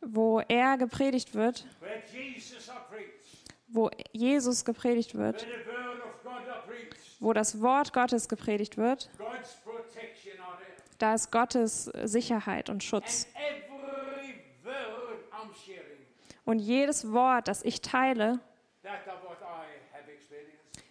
Wo 0.00 0.40
er 0.40 0.76
gepredigt 0.78 1.34
wird, 1.34 1.66
wo 3.68 3.90
Jesus 4.12 4.64
gepredigt 4.64 5.14
wird, 5.16 5.40
the 5.40 5.46
word 5.66 6.02
of 6.04 6.22
God 6.22 6.48
are 6.48 6.62
preached, 6.66 7.07
wo 7.18 7.32
das 7.32 7.60
Wort 7.60 7.92
Gottes 7.92 8.28
gepredigt 8.28 8.76
wird, 8.76 9.10
da 10.98 11.14
ist 11.14 11.30
Gottes 11.30 11.84
Sicherheit 12.04 12.70
und 12.70 12.82
Schutz. 12.82 13.26
Und 16.44 16.58
jedes 16.60 17.12
Wort, 17.12 17.46
das 17.48 17.62
ich 17.62 17.82
teile, 17.82 18.40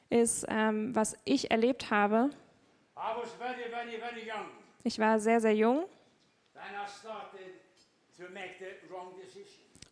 ist, 0.09 0.45
ähm, 0.49 0.95
was 0.95 1.17
ich 1.25 1.51
erlebt 1.51 1.89
habe. 1.91 2.29
Ich 4.83 4.99
war 4.99 5.19
sehr, 5.19 5.41
sehr 5.41 5.55
jung 5.55 5.85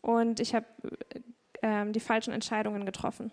und 0.02 0.40
ich 0.40 0.56
habe 0.56 0.66
ähm, 1.62 1.94
die 1.94 2.00
falschen 2.00 2.34
Entscheidungen 2.34 2.86
getroffen. 2.86 3.32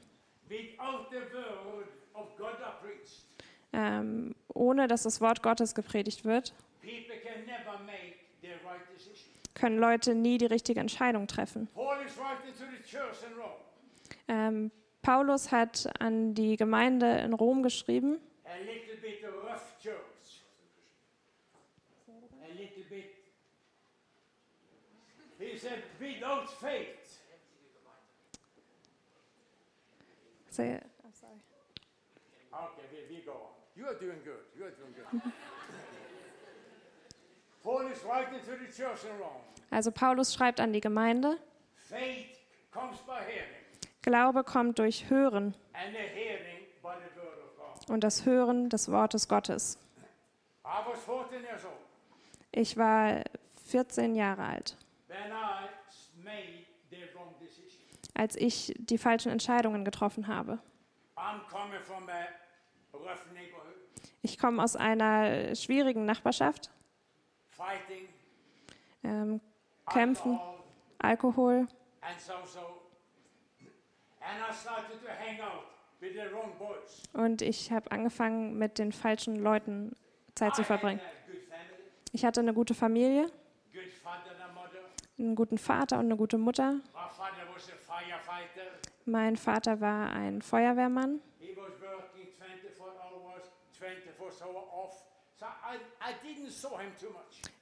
Without 0.48 1.06
the 1.10 1.18
word 1.64 1.88
of 2.14 2.36
God 2.36 2.60
are 2.62 2.74
preached, 2.82 3.26
Ähm, 3.72 4.34
ohne 4.52 4.86
dass 4.86 5.04
das 5.04 5.20
Wort 5.20 5.42
Gottes 5.42 5.74
gepredigt 5.74 6.24
wird, 6.24 6.52
können 9.54 9.78
Leute 9.78 10.14
nie 10.14 10.38
die 10.38 10.46
richtige 10.46 10.80
Entscheidung 10.80 11.26
treffen. 11.26 11.68
Ähm, 14.28 14.70
Paulus 15.02 15.50
hat 15.50 15.88
an 16.00 16.34
die 16.34 16.56
Gemeinde 16.56 17.18
in 17.18 17.32
Rom 17.32 17.62
geschrieben, 17.62 18.18
A 18.44 18.56
little 18.58 18.96
bit 19.00 19.24
of 19.24 19.42
rough 19.44 19.78
church. 19.82 20.42
A 22.08 22.46
little 22.54 22.84
bit. 22.90 23.04
He 25.38 25.56
said, 25.58 25.82
without 25.98 26.48
faith. 26.60 27.20
Say- 30.50 30.80
Okay, 32.52 32.82
we, 32.92 33.16
we 33.16 33.22
go 33.24 33.32
on. 33.32 33.51
You 33.74 33.86
are 33.86 33.94
doing 33.94 34.20
good. 34.24 34.42
You 34.56 34.64
are 34.66 34.70
doing 34.70 34.94
good. 34.94 35.32
Paul 37.62 37.86
is 37.92 38.02
writing 38.04 38.40
to 38.40 38.50
the 38.56 38.66
church 38.72 39.04
in 39.04 39.18
Rome. 39.18 39.40
also 39.70 39.90
Paulus 39.90 40.34
schreibt 40.34 40.60
an 40.60 40.72
die 40.72 40.80
Gemeinde, 40.80 41.38
Faith 41.88 42.26
comes 42.72 42.98
by 43.06 43.20
hearing, 43.24 43.48
Glaube 44.02 44.42
kommt 44.44 44.78
durch 44.78 45.08
Hören 45.08 45.54
and 45.72 45.94
the 45.94 45.98
hearing 46.02 46.66
by 46.82 46.94
the 46.98 47.20
word 47.20 47.38
of 47.38 47.56
God. 47.56 47.90
und 47.90 48.02
das 48.04 48.24
Hören 48.26 48.68
des 48.68 48.90
Wortes 48.90 49.28
Gottes. 49.28 49.78
I 50.64 50.84
was 50.86 50.98
14 51.04 51.42
years 51.42 51.64
old 51.64 51.74
Ich 52.50 52.76
war 52.76 53.22
14 53.66 54.14
Jahre 54.16 54.42
alt, 54.42 54.76
when 55.08 55.30
I 55.30 55.68
s- 55.88 56.10
made 56.22 56.66
the 56.90 57.04
wrong 57.14 57.32
decision. 57.40 57.80
als 58.14 58.34
ich 58.36 58.74
die 58.76 58.98
falschen 58.98 59.30
Entscheidungen 59.30 59.84
getroffen 59.84 60.26
habe. 60.26 60.58
Ich 64.22 64.38
komme 64.38 64.62
aus 64.62 64.76
einer 64.76 65.54
schwierigen 65.56 66.04
Nachbarschaft, 66.04 66.70
fighting, 67.50 68.08
ähm, 69.02 69.40
Kämpfen, 69.90 70.38
Alkohol 70.98 71.66
and 72.02 72.20
so 72.20 72.32
so. 72.44 72.60
And 74.20 74.38
I 74.48 74.52
started 74.54 75.00
to 75.02 75.08
hang 75.08 75.40
out 75.40 75.64
with 76.00 76.12
the 76.12 76.32
wrong 76.32 76.52
boys. 76.58 77.02
und 77.12 77.42
ich 77.42 77.72
habe 77.72 77.90
angefangen, 77.90 78.56
mit 78.58 78.78
den 78.78 78.92
falschen 78.92 79.36
Leuten 79.36 79.96
Zeit 80.36 80.54
zu 80.54 80.62
verbringen. 80.62 81.00
Ich 82.12 82.24
hatte 82.24 82.40
eine 82.40 82.54
gute 82.54 82.74
Familie, 82.74 83.30
einen 85.18 85.34
guten 85.34 85.58
Vater 85.58 85.98
und 85.98 86.04
eine 86.06 86.16
gute 86.16 86.38
Mutter. 86.38 86.80
Mein 89.04 89.36
Vater 89.36 89.80
war 89.80 90.10
ein 90.12 90.42
Feuerwehrmann. 90.42 91.20
He 91.40 91.56
was 91.56 91.72
working 91.80 92.28
24 92.38 92.38
hours, 92.38 92.38
24 92.38 92.38
so 92.38 92.40
off. 92.40 92.40
So 92.40 92.40
I, 92.40 92.40
I 92.40 92.60
didn't 92.62 92.70
saw 92.72 92.80
him 92.86 93.00
too 93.02 93.20
much. 93.22 93.71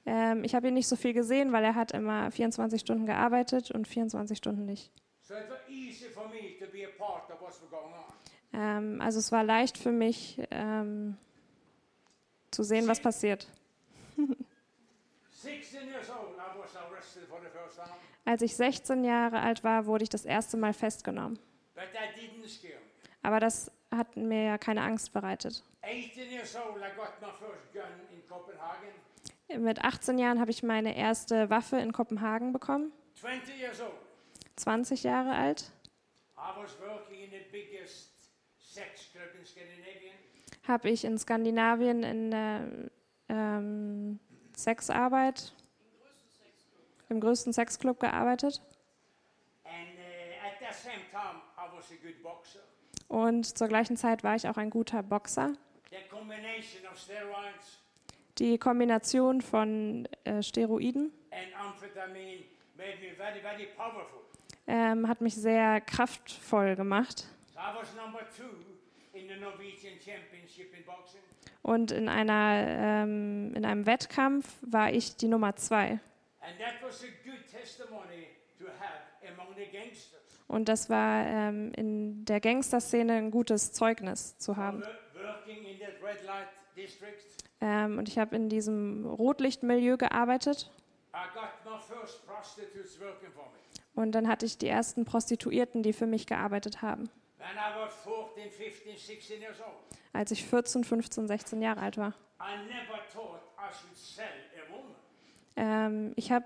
Ähm, 0.05 0.43
ich 0.43 0.53
habe 0.55 0.67
ihn 0.67 0.73
nicht 0.73 0.87
so 0.87 0.95
viel 0.95 1.13
gesehen, 1.13 1.51
weil 1.51 1.63
er 1.63 1.75
hat 1.75 1.91
immer 1.91 2.29
24 2.31 2.79
Stunden 2.79 3.05
gearbeitet 3.05 3.71
und 3.71 3.87
24 3.87 4.37
Stunden 4.37 4.65
nicht. 4.65 4.91
Ähm, 8.53 9.01
also 9.01 9.19
es 9.19 9.31
war 9.31 9.43
leicht 9.43 9.77
für 9.77 9.91
mich 9.91 10.41
ähm, 10.51 11.17
zu 12.51 12.63
sehen, 12.63 12.87
was 12.87 12.99
passiert. 12.99 13.47
16 15.31 15.87
years 15.87 16.09
old, 16.09 16.37
I 16.37 16.59
was 16.59 16.75
arrested 16.75 17.23
for 17.27 17.39
the 17.39 17.49
first 17.49 17.77
time. 17.77 17.95
Als 18.25 18.41
ich 18.41 18.55
16 18.55 19.03
Jahre 19.03 19.39
alt 19.39 19.63
war, 19.63 19.85
wurde 19.87 20.03
ich 20.03 20.09
das 20.09 20.25
erste 20.25 20.57
Mal 20.57 20.73
festgenommen. 20.73 21.39
Aber 23.23 23.39
das 23.39 23.71
hat 23.95 24.15
mir 24.15 24.43
ja 24.43 24.57
keine 24.57 24.81
Angst 24.81 25.13
bereitet. 25.13 25.63
18 25.83 26.31
years 26.31 26.55
old, 26.55 26.77
I 26.77 26.95
got 26.95 27.19
my 27.21 27.27
first 27.39 27.73
gun 27.73 27.83
in 28.11 28.27
Copenhagen. 28.27 29.63
Mit 29.63 29.83
18 29.83 30.17
Jahren 30.17 30.39
habe 30.39 30.51
ich 30.51 30.63
meine 30.63 30.95
erste 30.95 31.49
Waffe 31.49 31.77
in 31.77 31.91
Kopenhagen 31.91 32.53
bekommen. 32.53 32.91
20 33.15 33.59
years 33.59 33.81
old, 33.81 33.91
20 34.55 35.03
Jahre 35.03 35.35
alt 35.35 35.71
I 36.41 36.59
was 36.59 36.75
working 36.81 37.21
in 37.21 37.29
the 37.29 37.43
biggest 37.51 38.09
sex 38.57 39.09
club 39.13 39.29
in 39.37 39.45
Scandinavia. 39.45 40.11
habe 40.67 40.89
ich 40.89 41.05
in 41.05 41.17
Skandinavien 41.17 42.03
in 42.03 42.31
der 42.31 42.89
ähm, 43.29 44.19
Sexarbeit, 44.55 45.53
im 47.09 47.19
größten 47.19 47.53
Sexclub 47.53 47.99
gearbeitet. 47.99 48.61
And 49.63 49.97
uh, 49.97 50.47
at 50.47 50.59
that 50.59 50.73
same 50.75 51.03
time, 51.11 51.41
I 51.57 51.67
was 51.75 51.91
a 51.91 51.95
good 52.01 52.21
boxer. 52.23 52.61
Und 53.11 53.57
zur 53.57 53.67
gleichen 53.67 53.97
Zeit 53.97 54.23
war 54.23 54.37
ich 54.37 54.47
auch 54.47 54.55
ein 54.55 54.69
guter 54.69 55.03
Boxer. 55.03 55.51
Die 58.37 58.57
Kombination 58.57 59.41
von 59.41 60.07
äh, 60.23 60.41
Steroiden 60.41 61.11
very, 62.77 63.41
very 63.41 63.67
ähm, 64.65 65.09
hat 65.09 65.19
mich 65.19 65.35
sehr 65.35 65.81
kraftvoll 65.81 66.77
gemacht. 66.77 67.27
So 67.53 67.59
in 69.13 69.27
in. 69.27 69.43
Und 71.63 71.91
in, 71.91 72.07
einer, 72.07 72.65
ähm, 72.65 73.53
in 73.55 73.65
einem 73.65 73.85
Wettkampf 73.85 74.47
war 74.61 74.93
ich 74.93 75.17
die 75.17 75.27
Nummer 75.27 75.57
zwei. 75.57 75.99
And 76.39 76.57
that 76.59 76.81
was 76.81 77.03
a 77.03 77.07
good 77.25 77.45
testimony 77.51 78.29
to 78.57 78.67
have 78.79 79.03
among 79.27 79.53
the 79.55 79.65
gangsters. 79.65 80.20
Und 80.51 80.67
das 80.67 80.89
war 80.89 81.25
ähm, 81.25 81.71
in 81.77 82.25
der 82.25 82.41
Gangsterszene 82.41 83.13
ein 83.13 83.31
gutes 83.31 83.71
Zeugnis 83.71 84.37
zu 84.37 84.57
haben. 84.57 84.83
Ähm, 87.61 87.97
und 87.97 88.09
ich 88.09 88.19
habe 88.19 88.35
in 88.35 88.49
diesem 88.49 89.05
Rotlichtmilieu 89.05 89.95
gearbeitet. 89.95 90.69
Und 93.95 94.11
dann 94.11 94.27
hatte 94.27 94.45
ich 94.45 94.57
die 94.57 94.67
ersten 94.67 95.05
Prostituierten, 95.05 95.83
die 95.83 95.93
für 95.93 96.05
mich 96.05 96.27
gearbeitet 96.27 96.81
haben, 96.81 97.09
When 97.37 97.47
I 97.55 97.81
was 97.81 97.93
14, 98.03 98.51
15, 98.51 98.97
16 98.97 99.41
years 99.41 99.61
old, 99.61 99.77
als 100.11 100.31
ich 100.31 100.45
14, 100.45 100.83
15, 100.83 101.27
16 101.27 101.61
Jahre 101.61 101.79
alt 101.79 101.97
war. 101.97 102.13
Ähm, 105.55 106.11
ich 106.17 106.31
habe, 106.31 106.45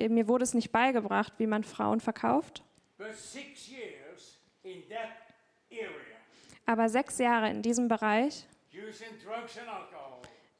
mir 0.00 0.26
wurde 0.26 0.42
es 0.42 0.54
nicht 0.54 0.72
beigebracht, 0.72 1.34
wie 1.38 1.46
man 1.46 1.62
Frauen 1.62 2.00
verkauft. 2.00 2.64
But 3.00 3.14
six 3.14 3.66
years 3.66 4.38
in 4.62 4.82
that 4.90 5.32
area, 5.72 6.18
Aber 6.66 6.90
sechs 6.90 7.16
Jahre 7.16 7.48
in 7.48 7.62
diesem 7.62 7.88
Bereich, 7.88 8.46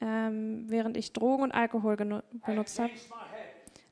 ähm, 0.01 0.65
während 0.67 0.97
ich 0.97 1.13
Drogen 1.13 1.43
und 1.43 1.53
Alkohol 1.53 1.97
benutzt 1.97 2.79
habe, 2.79 2.93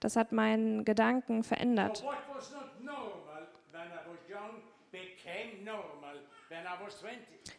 das 0.00 0.16
hat 0.16 0.32
meinen 0.32 0.86
Gedanken 0.86 1.44
verändert. 1.44 1.98
So 1.98 2.06
what 2.06 2.14
was 2.34 2.50
not 2.52 2.82
normal 2.82 3.48
when 3.70 3.82
I 3.82 4.08
was 4.08 4.18
young 4.26 4.62
became 4.92 5.62
normal 5.62 6.16
when 6.48 6.64
I 6.64 6.82
was 6.82 7.00
20. 7.00 7.18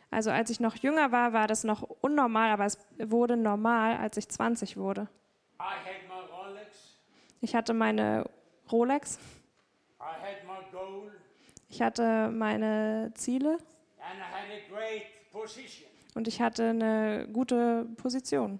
Also 0.10 0.32
als 0.32 0.50
ich 0.50 0.60
noch 0.60 0.76
jünger 0.76 1.12
war, 1.12 1.34
war 1.34 1.46
das 1.46 1.64
noch 1.64 1.84
unnormal, 2.02 2.50
aber 2.50 2.66
es 2.66 2.80
wurde 2.98 3.38
normal, 3.38 3.96
als 3.98 4.18
ich 4.18 4.28
20 4.28 4.76
wurde. 4.76 5.08
Ich 7.42 7.54
hatte 7.54 7.76
meine 7.76 8.26
Rolex, 8.72 9.20
ich 11.70 11.82
hatte 11.82 12.30
meine 12.30 13.12
Ziele 13.16 13.52
and 14.00 14.20
I 14.20 14.24
had 14.24 14.50
a 14.52 14.74
great 14.74 15.04
position 15.32 15.90
und 16.16 16.28
ich 16.28 16.42
hatte 16.42 16.70
eine 16.70 17.28
gute 17.32 17.86
Position. 17.98 18.60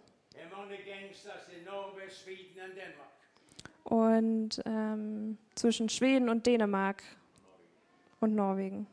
Und 3.84 4.62
ähm, 4.66 5.38
zwischen 5.56 5.90
Schweden 5.90 6.30
und 6.30 6.46
Dänemark 6.46 7.02
und 8.20 8.36
Norwegen. 8.36 8.86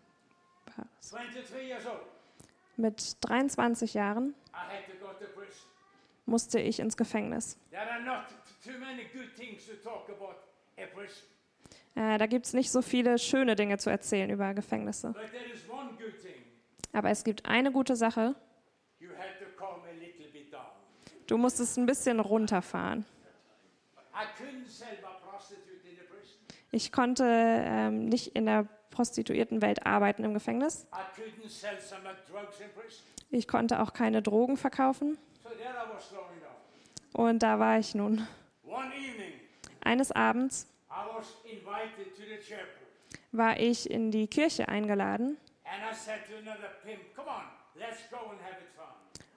war 0.75 0.87
es. 0.99 1.11
23 1.11 1.69
years 1.69 1.87
old, 1.87 2.01
Mit 2.77 3.17
23 3.21 3.93
Jahren 3.95 4.35
musste 6.25 6.59
ich 6.61 6.81
ins 6.81 6.97
Gefängnis. 6.97 7.59
There 7.71 7.83
are 7.83 8.03
not 8.03 8.25
too 8.65 8.79
many 8.81 9.05
good 9.13 9.35
things 9.37 9.67
to 9.67 9.75
talk 9.75 10.09
about 10.09 10.37
a 10.79 10.87
prison, 10.95 11.25
Äh, 11.97 12.19
da 12.19 12.27
gibt 12.27 12.47
es 12.47 12.53
nicht 12.53 12.71
so 12.71 12.83
viele 12.83 13.19
schöne 13.19 13.57
Dinge 13.57 13.79
zu 13.79 13.89
erzählen 13.89 14.29
über 14.29 14.53
Gefängnisse. 14.53 15.15
Aber 16.93 17.11
es 17.11 17.25
gibt 17.25 17.47
eine 17.47 17.73
gute 17.73 17.97
Sache. 17.97 18.35
Du 21.27 21.39
musstest 21.39 21.79
ein 21.79 21.87
bisschen 21.87 22.21
runterfahren. 22.21 23.05
Ich 26.71 26.93
konnte 26.93 27.25
ähm, 27.27 28.07
nicht 28.07 28.37
in 28.37 28.47
der 28.47 28.69
Prostituiertenwelt 28.91 29.87
arbeiten 29.87 30.25
im 30.25 30.35
Gefängnis. 30.35 30.87
Ich 33.31 33.49
konnte 33.49 33.81
auch 33.81 33.93
keine 33.95 34.23
Drogen 34.23 34.57
verkaufen. 34.57 35.19
Und 37.15 37.43
da 37.43 37.59
war 37.59 37.79
ich 37.79 37.95
nun. 37.95 38.27
Eines 39.81 40.13
Abends 40.13 40.67
War 43.33 43.59
ich 43.61 43.91
in 43.91 44.11
die 44.11 44.27
Kirche 44.27 44.69
eingeladen. 44.69 45.37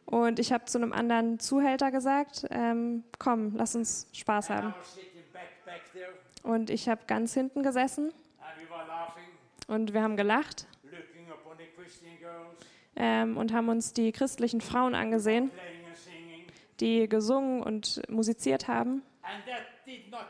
Und 0.05 0.39
ich 0.39 0.51
habe 0.51 0.65
zu 0.65 0.77
einem 0.77 0.93
anderen 0.93 1.39
Zuhälter 1.39 1.91
gesagt, 1.91 2.45
ähm, 2.49 3.03
komm, 3.19 3.55
lass 3.55 3.75
uns 3.75 4.07
Spaß 4.13 4.49
haben. 4.49 4.73
Und 6.43 6.69
ich 6.69 6.87
habe 6.89 7.01
ganz 7.05 7.33
hinten 7.33 7.63
gesessen. 7.63 8.13
Und 9.67 9.93
wir 9.93 10.01
haben 10.01 10.17
gelacht. 10.17 10.65
ähm, 12.95 13.37
und 13.37 13.53
haben 13.53 13.69
uns 13.69 13.93
die 13.93 14.11
christlichen 14.11 14.61
Frauen 14.61 14.95
angesehen, 14.95 15.51
die 16.79 17.07
gesungen 17.07 17.61
und 17.61 18.01
musiziert 18.09 18.67
haben. 18.67 19.03
and 19.23 19.45
that 19.45 19.85
did 19.85 20.09
not. 20.09 20.25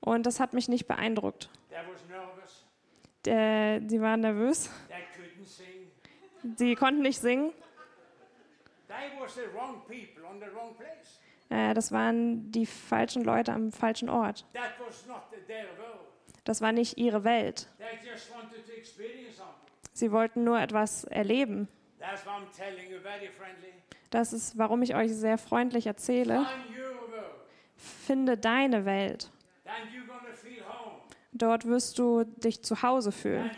Und 0.00 0.26
das 0.26 0.40
hat 0.40 0.54
mich 0.54 0.68
nicht 0.68 0.86
beeindruckt. 0.86 1.50
Äh, 3.26 3.80
sie 3.86 4.00
waren 4.00 4.20
nervös, 4.20 4.70
sie 6.56 6.74
konnten 6.74 7.02
nicht 7.02 7.20
singen. 7.20 7.52
Äh, 11.50 11.74
das 11.74 11.92
waren 11.92 12.50
die 12.50 12.64
falschen 12.64 13.22
Leute 13.24 13.52
am 13.52 13.72
falschen 13.72 14.08
Ort. 14.08 14.46
Das 16.44 16.62
war 16.62 16.72
nicht 16.72 16.96
ihre 16.96 17.24
Welt. 17.24 17.68
Sie 19.92 20.12
wollten 20.12 20.44
nur 20.44 20.58
etwas 20.58 21.04
erleben. 21.04 21.68
Das 24.08 24.32
ist, 24.32 24.56
warum 24.56 24.82
ich 24.82 24.94
euch 24.94 25.14
sehr 25.14 25.36
freundlich 25.36 25.86
erzähle. 25.86 26.46
Finde 27.76 28.38
deine 28.38 28.84
Welt. 28.86 29.30
Dort 31.32 31.66
wirst 31.66 31.98
du 31.98 32.24
dich 32.24 32.62
zu 32.62 32.82
Hause 32.82 33.12
fühlen. 33.12 33.50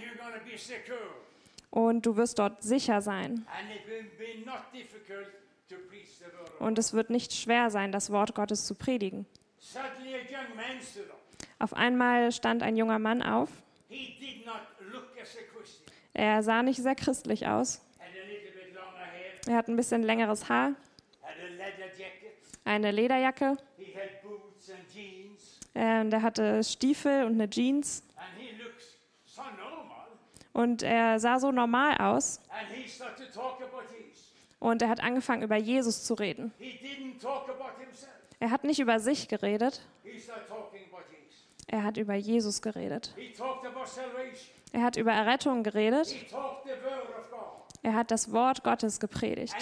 Und 1.71 2.05
du 2.07 2.17
wirst 2.17 2.39
dort 2.39 2.63
sicher 2.63 3.01
sein. 3.01 3.47
Und 6.59 6.79
es 6.79 6.93
wird 6.93 7.11
nicht 7.11 7.33
schwer 7.33 7.71
sein, 7.71 7.93
das 7.93 8.11
Wort 8.11 8.35
Gottes 8.35 8.67
zu 8.67 8.75
predigen. 8.75 9.27
Auf 11.59 11.73
einmal 11.75 12.33
stand 12.33 12.63
ein 12.63 12.77
junger 12.77 12.99
Mann 12.99 13.23
auf. 13.23 13.49
Er 16.15 16.43
sah 16.43 16.63
nicht 16.63 16.83
sehr 16.83 16.95
christlich 16.95 17.47
aus. 17.47 17.81
Er 19.47 19.57
hat 19.57 19.69
ein 19.69 19.77
bisschen 19.77 20.03
längeres 20.03 20.49
Haar, 20.49 20.75
eine 22.65 22.93
Lederjacke, 22.93 23.57
He 23.77 23.93
had 23.93 24.23
boots 24.23 24.71
and 24.71 24.89
jeans. 24.89 25.59
Äh, 25.75 26.01
und 26.01 26.13
er 26.13 26.23
hatte 26.23 26.63
Stiefel 26.65 27.25
und 27.25 27.35
eine 27.35 27.49
Jeans. 27.49 28.03
And 28.17 28.27
he 28.39 28.63
looks 28.63 28.97
so 29.25 29.43
normal. 29.43 30.07
Und 30.53 30.83
er 30.83 31.19
sah 31.19 31.39
so 31.39 31.51
normal 31.51 31.97
aus. 31.99 32.41
Und 34.59 34.83
er 34.83 34.89
hat 34.89 35.01
angefangen, 35.01 35.43
über 35.43 35.57
Jesus 35.57 36.05
zu 36.05 36.15
reden. 36.15 36.53
He 36.59 36.79
didn't 36.83 37.21
talk 37.21 37.49
about 37.49 37.81
himself. 37.81 38.13
Er 38.43 38.51
hat 38.51 38.65
nicht 38.65 38.81
über 38.81 38.99
sich 38.99 39.29
geredet, 39.29 39.83
er 41.69 41.85
hat 41.85 41.97
über 41.97 42.15
Jesus 42.15 42.61
geredet. 42.61 43.15
Er 44.73 44.83
hat 44.83 44.97
über 44.97 45.13
Errettung 45.13 45.63
geredet, 45.63 46.13
er 47.83 47.95
hat 47.95 48.11
das 48.11 48.33
Wort 48.33 48.65
Gottes 48.65 48.99
gepredigt. 48.99 49.55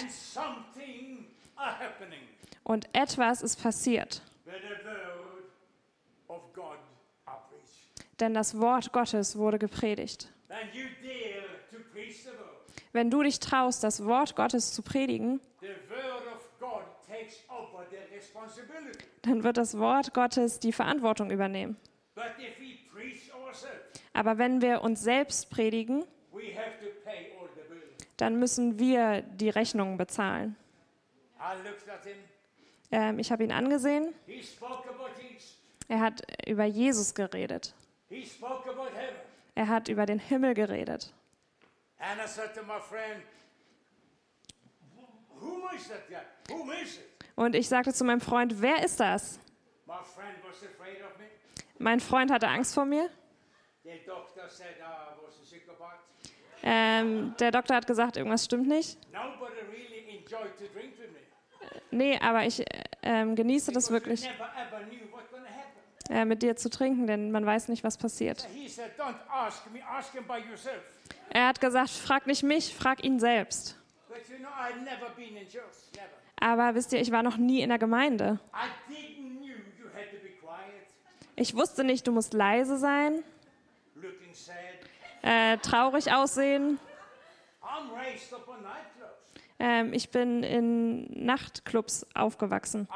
Und 2.63 2.89
etwas 2.93 3.43
ist 3.43 3.61
passiert, 3.61 4.23
where 4.45 4.57
the 4.59 4.89
word 5.19 6.39
of 6.39 6.53
God 6.53 6.77
denn 8.21 8.33
das 8.33 8.59
Wort 8.59 8.93
Gottes 8.93 9.37
wurde 9.37 9.59
gepredigt. 9.59 10.31
Wenn 12.93 13.09
du 13.09 13.23
dich 13.23 13.39
traust, 13.39 13.83
das 13.83 14.05
Wort 14.05 14.35
Gottes 14.35 14.73
zu 14.73 14.81
predigen, 14.81 15.41
dann 19.23 19.43
wird 19.43 19.57
das 19.57 19.77
Wort 19.77 20.13
Gottes 20.13 20.59
die 20.59 20.71
Verantwortung 20.71 21.31
übernehmen. 21.31 21.77
Aber 24.13 24.37
wenn 24.37 24.61
wir 24.61 24.81
uns 24.81 25.01
selbst 25.01 25.49
predigen, 25.49 26.05
dann 28.17 28.39
müssen 28.39 28.77
wir 28.77 29.21
die 29.21 29.49
Rechnungen 29.49 29.97
bezahlen. 29.97 30.55
Ähm, 32.91 33.19
ich 33.19 33.31
habe 33.31 33.43
ihn 33.43 33.51
angesehen. 33.51 34.13
Er 35.87 35.99
hat 36.01 36.21
über 36.47 36.65
Jesus 36.65 37.15
geredet. 37.15 37.73
Er 39.55 39.67
hat 39.67 39.87
über 39.87 40.05
den 40.05 40.19
Himmel 40.19 40.53
geredet. 40.53 41.13
And 41.99 42.19
I 42.23 42.27
said 42.27 42.53
to 42.55 42.61
my 42.63 42.79
friend, 42.79 43.23
"Wh- 44.95 45.41
Whom 45.41 45.63
is 45.75 45.87
that 45.87 46.07
guy? 46.09 46.53
Whom 46.53 46.71
is 46.71 46.97
it? 46.97 47.03
Und 47.35 47.55
ich 47.55 47.67
sagte 47.69 47.93
zu 47.93 48.03
meinem 48.03 48.21
Freund, 48.21 48.61
wer 48.61 48.83
ist 48.83 48.99
das? 48.99 49.39
Mein 51.79 51.99
Freund 51.99 52.31
hatte 52.31 52.47
Angst 52.47 52.73
vor 52.73 52.85
mir. 52.85 53.09
Ähm, 56.63 57.33
der 57.39 57.51
Doktor 57.51 57.75
hat 57.75 57.87
gesagt, 57.87 58.17
irgendwas 58.17 58.45
stimmt 58.45 58.67
nicht. 58.67 58.97
Nee, 61.91 62.19
aber 62.19 62.45
ich 62.45 62.63
ähm, 63.01 63.35
genieße 63.35 63.71
das 63.71 63.89
wirklich, 63.89 64.29
äh, 66.11 66.25
mit 66.25 66.41
dir 66.43 66.57
zu 66.57 66.69
trinken, 66.69 67.07
denn 67.07 67.31
man 67.31 67.45
weiß 67.45 67.69
nicht, 67.69 67.85
was 67.85 67.97
passiert. 67.97 68.45
Er 71.29 71.47
hat 71.47 71.61
gesagt, 71.61 71.89
frag 71.89 72.27
nicht 72.27 72.43
mich, 72.43 72.75
frag 72.75 73.03
ihn 73.03 73.19
selbst. 73.19 73.77
Aber 76.37 76.75
wisst 76.75 76.91
ihr, 76.91 76.99
ich 76.99 77.11
war 77.11 77.23
noch 77.23 77.37
nie 77.37 77.61
in 77.61 77.69
der 77.69 77.79
Gemeinde. 77.79 78.39
Ich 81.37 81.55
wusste 81.55 81.83
nicht, 81.85 82.05
du 82.05 82.11
musst 82.11 82.33
leise 82.33 82.77
sein, 82.77 83.23
äh, 85.21 85.57
traurig 85.59 86.11
aussehen. 86.11 86.77
Ähm, 89.63 89.93
ich 89.93 90.09
bin 90.09 90.41
in 90.41 91.23
Nachtclubs 91.23 92.07
aufgewachsen. 92.15 92.87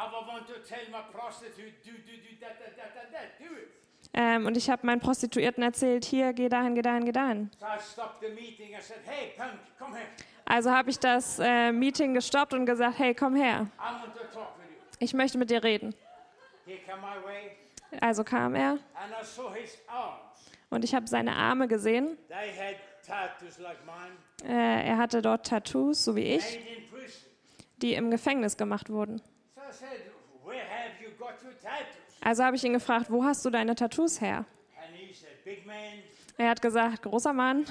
Ähm, 4.16 4.46
und 4.48 4.58
ich 4.58 4.68
habe 4.72 4.84
meinen 4.88 5.00
Prostituierten 5.00 5.62
erzählt, 5.62 6.06
hier, 6.06 6.34
geh 6.34 6.50
dahin, 6.50 6.74
geh 6.74 6.82
dahin, 6.82 7.06
geh 7.06 7.12
dahin. 7.12 7.52
Said, 7.60 8.98
Hey, 9.06 9.34
punk. 9.38 9.60
Also 10.46 10.72
habe 10.72 10.90
ich 10.90 10.98
das 10.98 11.38
äh, 11.38 11.72
Meeting 11.72 12.16
gestoppt 12.16 12.56
und 12.56 12.66
gesagt, 12.66 12.98
hey, 12.98 13.14
komm 13.14 13.36
her, 13.36 13.68
ich 14.98 15.14
möchte 15.14 15.38
mit 15.38 15.52
dir 15.52 15.64
reden. 15.64 15.94
Also 18.02 18.24
kam 18.24 18.56
er 18.56 18.80
und 20.72 20.84
ich 20.84 20.96
habe 20.96 21.08
seine 21.08 21.36
Arme 21.36 21.68
gesehen. 21.68 22.18
Like 22.30 23.78
Äh, 24.48 24.88
er 24.88 24.98
hatte 24.98 25.22
dort 25.22 25.48
Tattoos, 25.48 26.06
so 26.06 26.16
wie 26.16 26.36
ich, 26.36 26.60
die 27.78 27.94
im 27.94 28.12
Gefängnis 28.12 28.58
gemacht 28.58 28.90
wurden. 28.90 29.22
Also 32.22 32.44
habe 32.44 32.56
ich 32.56 32.64
ihn 32.64 32.74
gefragt, 32.74 33.08
wo 33.10 33.24
hast 33.24 33.44
du 33.46 33.50
deine 33.50 33.76
Tattoos 33.76 34.22
her? 34.22 34.46
Er 36.38 36.50
hat 36.50 36.62
gesagt, 36.62 37.04
großer 37.04 37.34
Mann, 37.34 37.66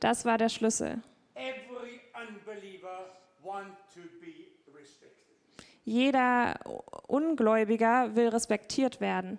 das 0.00 0.24
war 0.24 0.38
der 0.38 0.48
Schlüssel. 0.48 1.02
Jeder 5.84 6.58
Ungläubiger 7.06 8.16
will 8.16 8.28
respektiert 8.28 9.00
werden. 9.00 9.38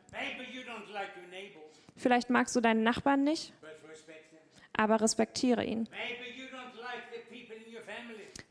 Vielleicht 1.97 2.29
magst 2.29 2.55
du 2.55 2.61
deinen 2.61 2.83
Nachbarn 2.83 3.23
nicht. 3.23 3.53
Aber 4.77 5.01
respektiere 5.01 5.63
ihn. 5.65 5.87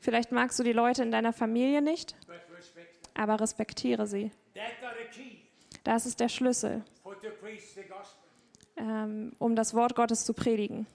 Vielleicht 0.01 0.31
magst 0.33 0.59
du 0.59 0.62
die 0.62 0.73
Leute 0.73 1.03
in 1.03 1.11
deiner 1.11 1.33
Familie 1.33 1.83
nicht, 1.83 2.15
aber 3.15 3.41
respektiere 3.41 4.07
sie. 4.07 4.31
Das 5.85 6.05
ist 6.07 6.21
der 6.21 6.29
Schlüssel, 6.29 6.85
ähm, 8.77 9.33
um 9.39 9.57
das 9.57 9.75
Wort 9.75 9.95
Gottes 9.95 10.25
zu 10.25 10.35
predigen. 10.35 10.87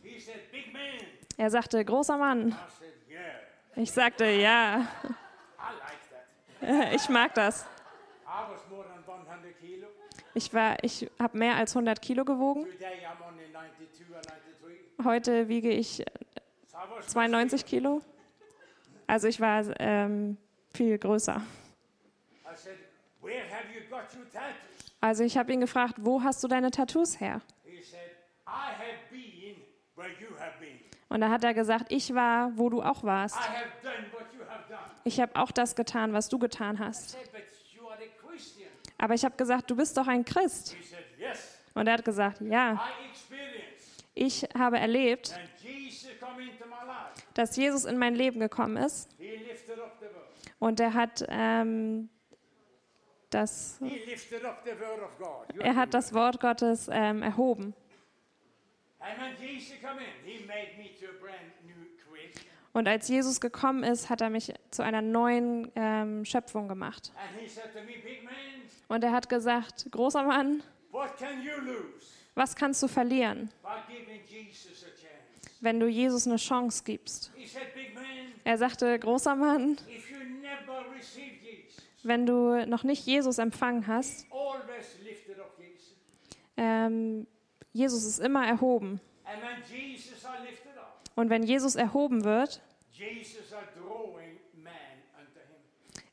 Er 1.38 1.50
sagte, 1.50 1.84
großer 1.84 2.17
Mann. 2.17 2.56
Ich 3.76 3.91
sagte, 3.91 4.26
ja, 4.26 4.88
ich 6.94 7.10
mag 7.10 7.34
das. 7.34 7.65
I 8.26 8.52
was 8.54 8.62
more 8.70 8.84
than 8.86 9.04
100 9.08 9.60
kilo. 9.60 9.88
Ich, 10.34 10.54
war- 10.54 10.78
ich 10.84 11.10
habe 11.20 11.38
mehr 11.38 11.56
als 11.56 11.76
100 11.76 12.02
Kilo 12.02 12.24
gewogen. 12.26 12.65
Heute 15.04 15.48
wiege 15.48 15.70
ich 15.70 16.04
So 16.68 16.78
I 16.78 16.82
was 16.96 17.08
92 17.08 17.66
Kilo. 17.66 18.02
Also 19.08 19.28
ich 19.28 19.40
war 19.40 19.64
ähm, 19.80 20.38
viel 20.74 20.98
größer. 20.98 21.42
Also 25.00 25.24
ich 25.24 25.38
habe 25.38 25.52
ihn 25.54 25.60
gefragt, 25.62 25.96
wo 25.98 26.22
hast 26.24 26.44
du 26.44 26.48
deine 26.48 26.70
Tattoos 26.70 27.20
her? 27.20 27.42
Und 31.10 31.22
da 31.22 31.30
hat 31.30 31.44
er 31.44 31.54
gesagt, 31.54 31.86
ich 31.90 32.14
war, 32.14 32.56
wo 32.58 32.70
du 32.70 32.82
auch 32.82 33.04
warst. 33.04 33.38
Ich 35.04 35.20
habe 35.20 35.36
auch 35.36 35.52
das 35.52 35.76
getan, 35.76 36.14
was 36.14 36.30
du 36.30 36.38
getan 36.38 36.80
hast. 36.80 37.18
Aber 38.98 39.16
ich 39.16 39.26
habe 39.26 39.36
gesagt, 39.36 39.70
du 39.72 39.76
bist 39.76 39.98
doch 39.98 40.08
ein 40.08 40.24
Christ. 40.24 40.76
Und 41.74 41.88
er 41.88 41.94
hat 41.94 42.06
gesagt, 42.06 42.42
ja. 42.42 42.80
Ich 44.13 44.47
habe 44.58 44.78
erlebt, 44.78 45.34
dass 47.34 47.56
Jesus 47.56 47.86
in 47.86 47.97
mein 47.97 48.15
Leben 48.15 48.39
gekommen 48.39 48.78
ist. 48.78 49.10
Und 50.60 50.80
er 50.80 50.93
hat 50.93 51.26
ähm, 51.30 52.10
das, 53.30 53.80
er 55.60 55.76
hat 55.76 55.93
das 55.93 56.13
Wort 56.13 56.39
Gottes 56.39 56.89
ähm, 56.91 57.24
erhoben. 57.24 57.74
Und 62.74 62.88
als 62.88 63.08
Jesus 63.08 63.41
gekommen 63.41 63.84
ist, 63.84 64.10
hat 64.10 64.21
er 64.21 64.30
mich 64.30 64.54
zu 64.69 64.84
einer 64.84 65.02
neuen 65.02 65.71
ähm, 65.76 66.24
Schöpfung 66.26 66.67
gemacht. 66.67 67.12
Und 68.88 69.04
er 69.04 69.12
hat 69.12 69.30
gesagt, 69.30 69.88
großer 69.91 70.24
Mann, 70.24 70.63
was 72.34 72.56
kannst 72.56 72.82
du 72.84 72.88
verlieren, 72.88 73.50
wenn 75.62 75.80
du 75.80 75.88
Jesus 75.88 76.27
eine 76.27 76.38
Chance 76.38 76.84
gibst? 76.84 77.32
Er 78.43 78.58
sagte, 78.58 78.97
großer 78.97 79.36
Mann, 79.36 79.77
wenn 82.04 82.25
du 82.25 82.65
noch 82.65 82.84
nicht 82.84 83.06
Jesus 83.06 83.38
empfangen 83.38 83.86
hast, 83.88 84.25
ähm, 86.58 87.27
Jesus 87.73 88.04
ist 88.04 88.19
immer 88.19 88.45
erhoben. 88.45 88.99
Und 91.15 91.30
wenn 91.30 91.43
Jesus 91.43 91.75
erhoben 91.75 92.23
wird, 92.23 92.62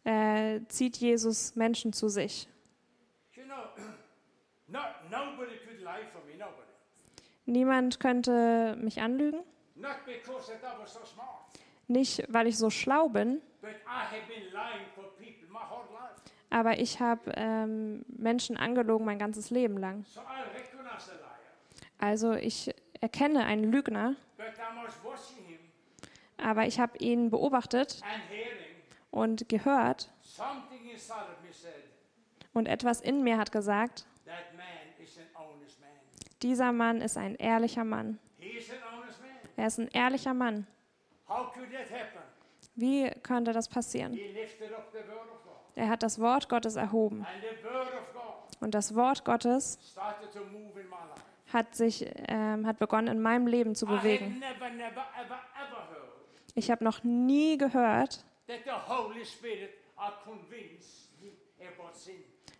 äh, 0.04 0.60
zieht 0.68 0.96
Jesus 0.96 1.54
Menschen 1.54 1.92
zu 1.92 2.08
sich. 2.08 2.48
You 3.34 3.44
know, 3.44 3.56
no, 4.68 4.80
nobody 5.10 5.58
could 5.58 5.80
lie 5.80 6.06
for 6.12 6.22
me, 6.24 6.36
nobody. 6.38 6.68
Niemand 7.48 7.98
könnte 7.98 8.76
mich 8.78 9.00
anlügen. 9.00 9.40
Nicht, 11.86 12.22
weil 12.28 12.46
ich 12.46 12.58
so 12.58 12.68
schlau 12.68 13.08
bin, 13.08 13.40
aber 16.50 16.78
ich 16.78 17.00
habe 17.00 17.32
ähm, 17.36 18.04
Menschen 18.08 18.58
angelogen 18.58 19.06
mein 19.06 19.18
ganzes 19.18 19.48
Leben 19.48 19.78
lang. 19.78 20.04
Also 21.98 22.34
ich 22.34 22.74
erkenne 23.00 23.46
einen 23.46 23.64
Lügner, 23.64 24.14
aber 26.36 26.66
ich 26.66 26.78
habe 26.78 26.98
ihn 26.98 27.30
beobachtet 27.30 28.02
und 29.10 29.48
gehört. 29.48 30.10
und 32.52 32.68
etwas 32.68 33.00
in 33.00 33.22
mir 33.22 33.38
hat 33.38 33.52
gesagt, 33.52 34.06
that 34.26 34.54
man 34.54 34.66
is 35.02 35.16
an 35.16 35.24
honest 35.34 35.80
man. 35.80 35.88
Dieser 36.42 36.72
Mann 36.72 37.00
ist 37.00 37.16
ein 37.16 37.34
ehrlicher 37.36 37.84
Mann. 37.84 38.18
Er 39.56 39.66
ist 39.66 39.78
ein 39.78 39.88
ehrlicher 39.88 40.34
Mann. 40.34 40.66
Wie 42.74 43.10
könnte 43.22 43.52
das 43.52 43.68
passieren? 43.68 44.18
Er 45.74 45.88
hat 45.88 46.02
das 46.02 46.18
Wort 46.20 46.48
Gottes 46.48 46.76
erhoben 46.76 47.26
und 48.60 48.74
das 48.74 48.94
Wort 48.94 49.24
Gottes 49.24 49.78
hat 51.52 51.74
sich 51.74 52.06
ähm, 52.28 52.66
hat 52.66 52.78
begonnen 52.78 53.08
in 53.08 53.22
meinem 53.22 53.46
Leben 53.46 53.74
zu 53.74 53.86
bewegen. 53.86 54.42
Ich 56.54 56.70
habe 56.70 56.84
noch 56.84 57.04
nie 57.04 57.56
gehört, 57.56 58.24
that 58.48 58.64
the 58.64 58.70
Holy 58.70 59.24
Spirit 59.24 59.70
are 59.96 60.14
convinced. 60.24 60.97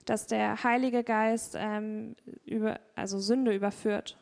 Dass 0.08 0.26
der 0.26 0.62
Heilige 0.64 1.04
Geist 1.04 1.54
ähm, 1.56 2.16
über, 2.44 2.80
also 2.94 3.18
Sünde 3.18 3.54
überführt. 3.54 4.16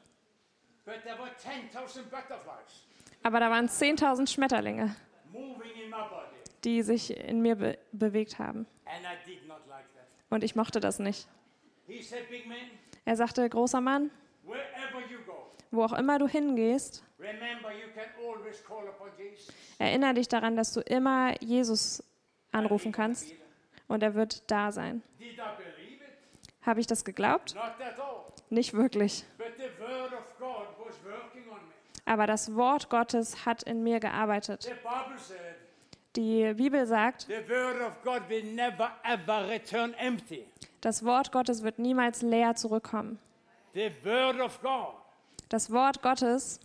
But 0.84 1.02
there 1.02 1.18
were 1.18 1.30
10,000 1.36 2.10
butterflies 2.10 2.86
Aber 3.22 3.40
da 3.40 3.50
waren 3.50 3.68
10.000 3.68 4.28
Schmetterlinge, 4.28 4.94
die 6.64 6.82
sich 6.82 7.16
in 7.16 7.40
mir 7.40 7.56
be 7.56 7.78
bewegt 7.92 8.38
haben. 8.38 8.66
Und 10.30 10.44
ich 10.44 10.56
mochte 10.56 10.80
das 10.80 10.98
nicht. 10.98 11.28
Er 13.04 13.16
sagte, 13.16 13.48
großer 13.48 13.80
Mann, 13.80 14.10
wo 15.70 15.82
auch 15.82 15.92
immer 15.92 16.18
du 16.18 16.26
hingehst, 16.26 17.04
erinnere 19.78 20.14
dich 20.14 20.28
daran, 20.28 20.56
dass 20.56 20.72
du 20.72 20.80
immer 20.80 21.40
Jesus 21.42 22.02
anrufen 22.52 22.92
kannst 22.92 23.32
und 23.88 24.02
er 24.02 24.14
wird 24.14 24.50
da 24.50 24.72
sein. 24.72 25.02
Did 25.18 25.38
I 25.38 25.42
believe 25.56 26.02
it? 26.02 26.55
Habe 26.66 26.80
ich 26.80 26.88
das 26.88 27.04
geglaubt? 27.04 27.54
Nicht 28.50 28.74
wirklich. 28.74 29.24
Aber 32.04 32.26
das 32.26 32.54
Wort 32.54 32.90
Gottes 32.90 33.46
hat 33.46 33.62
in 33.62 33.82
mir 33.84 34.00
gearbeitet. 34.00 34.68
Die 36.16 36.54
Bibel 36.54 36.86
sagt, 36.86 37.28
das 40.80 41.04
Wort 41.04 41.32
Gottes 41.32 41.62
wird 41.62 41.78
niemals 41.78 42.22
leer 42.22 42.54
zurückkommen. 42.56 43.18
Das 45.48 45.70
Wort 45.70 46.02
Gottes, 46.02 46.60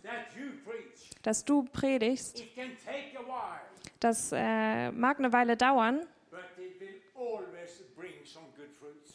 das 1.22 1.44
du 1.44 1.64
predigst, 1.64 2.42
das 4.00 4.32
äh, 4.32 4.90
mag 4.90 5.18
eine 5.18 5.32
Weile 5.32 5.56
dauern, 5.56 6.00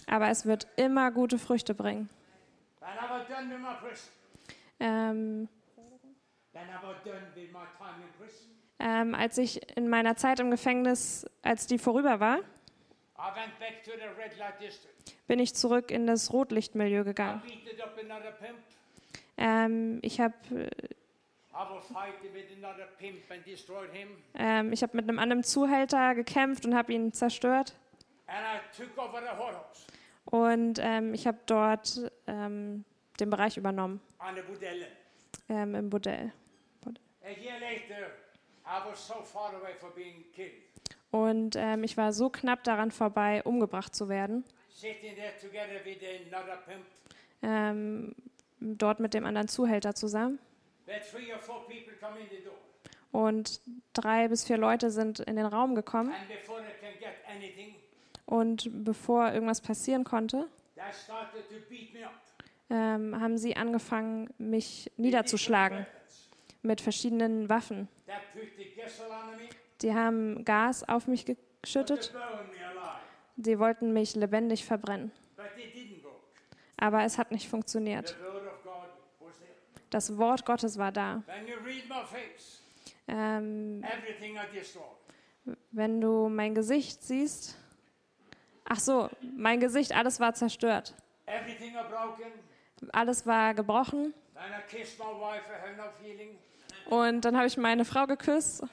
aber 0.07 0.29
es 0.29 0.45
wird 0.45 0.67
immer 0.75 1.11
gute 1.11 1.37
Früchte 1.37 1.73
bringen. 1.73 2.09
Ähm, 4.79 5.49
ähm, 8.79 9.15
als 9.15 9.37
ich 9.37 9.77
in 9.77 9.89
meiner 9.89 10.15
Zeit 10.15 10.39
im 10.39 10.51
Gefängnis, 10.51 11.25
als 11.41 11.67
die 11.67 11.77
vorüber 11.77 12.19
war, 12.19 12.39
bin 15.27 15.39
ich 15.39 15.55
zurück 15.55 15.91
in 15.91 16.07
das 16.07 16.31
Rotlichtmilieu 16.31 17.03
gegangen. 17.03 17.41
Ähm, 19.37 19.99
ich 20.03 20.19
habe 20.19 20.33
him. 23.91 24.09
ähm, 24.35 24.71
ich 24.73 24.83
hab 24.83 24.93
mit 24.93 25.09
einem 25.09 25.17
anderen 25.17 25.43
Zuhälter 25.43 26.13
gekämpft 26.13 26.65
und 26.65 26.75
habe 26.75 26.93
ihn 26.93 27.11
zerstört. 27.13 27.75
Und 30.29 30.79
ähm, 30.81 31.13
ich 31.13 31.25
habe 31.25 31.37
dort 31.45 32.11
ähm, 32.27 32.83
den 33.19 33.29
Bereich 33.29 33.57
übernommen 33.57 34.01
ähm, 35.49 35.75
im 35.75 35.89
Bordell. 35.89 36.33
Und 41.11 41.55
ähm, 41.55 41.83
ich 41.83 41.97
war 41.97 42.11
so 42.11 42.29
knapp 42.29 42.63
daran 42.65 42.91
vorbei, 42.91 43.41
umgebracht 43.43 43.95
zu 43.95 44.09
werden. 44.09 44.43
Ähm, 47.41 48.15
dort 48.59 48.99
mit 48.99 49.13
dem 49.13 49.25
anderen 49.25 49.47
Zuhälter 49.47 49.95
zusammen. 49.95 50.39
Und 53.11 53.61
drei 53.93 54.27
bis 54.27 54.43
vier 54.43 54.57
Leute 54.57 54.91
sind 54.91 55.21
in 55.21 55.37
den 55.37 55.45
Raum 55.45 55.75
gekommen. 55.75 56.11
And 56.11 56.27
before 56.27 56.61
they 56.61 56.73
can 56.81 56.99
get 56.99 57.15
anything, 57.27 57.75
Und 58.27 58.69
bevor 58.83 59.31
irgendwas 59.31 59.61
passieren 59.61 60.03
konnte, 60.03 60.47
ähm, 62.69 63.19
haben 63.19 63.37
sie 63.37 63.55
angefangen, 63.55 64.29
mich 64.37 64.91
niederzuschlagen 64.97 65.87
mit 66.61 66.81
verschiedenen 66.81 67.47
Waffen. 67.47 67.87
Sie 69.81 69.93
haben 69.93 70.43
Gas 70.43 70.87
auf 70.87 71.07
mich 71.07 71.25
geschüttet. 71.61 72.13
Sie 73.37 73.59
wollten 73.59 73.93
mich 73.93 74.13
lebendig 74.15 74.65
verbrennen. 74.65 75.11
Aber 76.75 77.03
es 77.03 77.17
hat 77.17 77.31
nicht 77.31 77.47
funktioniert. 77.47 78.17
Das 79.89 80.17
Wort 80.17 80.45
Gottes 80.45 80.77
war 80.77 80.91
da. 80.91 81.23
Ähm, 83.07 83.81
wenn 85.71 86.01
du 86.01 86.27
mein 86.27 86.53
Gesicht 86.53 87.01
siehst, 87.03 87.57
ach 88.67 88.79
so, 88.79 89.09
mein 89.35 89.59
Gesicht, 89.59 89.93
alles 89.95 90.19
war 90.19 90.33
zerstört. 90.33 90.93
Alles 92.91 93.25
war 93.25 93.53
gebrochen. 93.53 94.13
Und 96.89 97.25
dann 97.25 97.35
habe 97.35 97.47
ich 97.47 97.57
meine 97.57 97.85
Frau 97.85 98.05
geküsst. 98.05 98.63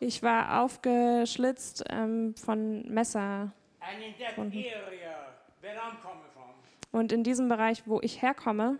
Ich 0.00 0.22
war 0.22 0.62
aufgeschlitzt 0.62 1.84
ähm, 1.90 2.34
von 2.36 2.82
Messer. 2.88 3.52
Und 6.92 7.12
in 7.12 7.24
diesem 7.24 7.48
Bereich, 7.48 7.82
wo 7.86 8.00
ich 8.00 8.22
herkomme, 8.22 8.78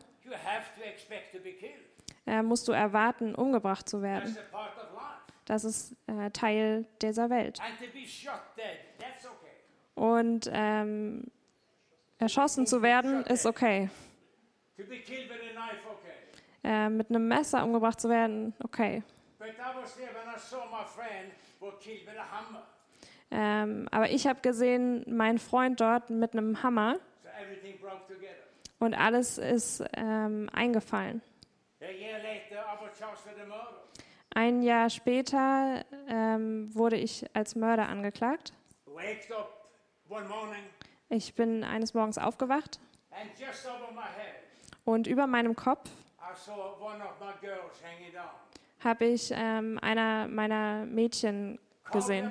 äh, 2.27 2.43
musst 2.43 2.69
du 2.69 2.73
erwarten, 2.73 3.35
umgebracht 3.35 3.89
zu 3.89 4.03
werden. 4.03 4.37
Das 5.49 5.65
ist 5.65 5.97
äh, 6.07 6.31
Teil 6.31 6.85
dieser 7.01 7.31
Welt. 7.31 7.59
Und 9.95 10.51
ähm, 10.53 11.25
erschossen 12.19 12.67
zu 12.67 12.83
werden, 12.83 13.25
ist 13.25 13.47
okay. 13.47 13.89
A. 14.79 14.83
Äh, 16.69 16.91
mit 16.91 17.09
einem 17.09 17.29
Messer 17.29 17.65
umgebracht 17.65 17.99
zu 17.99 18.11
werden, 18.11 18.53
okay. 18.63 19.03
A. 19.41 19.47
Ähm, 23.31 23.89
aber 23.91 24.11
ich 24.11 24.27
habe 24.27 24.41
gesehen, 24.43 25.03
mein 25.09 25.39
Freund 25.39 25.81
dort 25.81 26.11
mit 26.11 26.35
einem 26.35 26.63
Hammer 26.63 26.97
und 28.81 28.95
alles 28.95 29.39
ist 29.39 29.83
ähm, 29.97 30.51
eingefallen. 30.53 31.23
A 31.81 31.87
year 31.87 32.19
later, 32.19 32.59
I 32.59 32.77
was 32.85 32.99
charged 32.99 33.25
with 33.25 33.37
the 33.37 33.49
murder. 33.49 33.78
Ein 34.39 34.63
Jahr 34.63 34.89
später 34.89 35.85
ähm, 36.07 36.73
wurde 36.73 36.95
ich 36.95 37.27
als 37.35 37.57
Mörder 37.57 37.89
angeklagt. 37.89 38.53
Ich 41.09 41.35
bin 41.35 41.65
eines 41.65 41.93
Morgens 41.93 42.19
aufgewacht 42.19 42.79
und 44.85 45.09
über 45.09 45.27
meinem 45.27 45.57
Kopf 45.57 45.91
habe 48.79 49.05
ich 49.07 49.33
ähm, 49.35 49.77
einer 49.83 50.29
meiner 50.29 50.87
Mädchen 50.87 51.59
gesehen. 51.91 52.31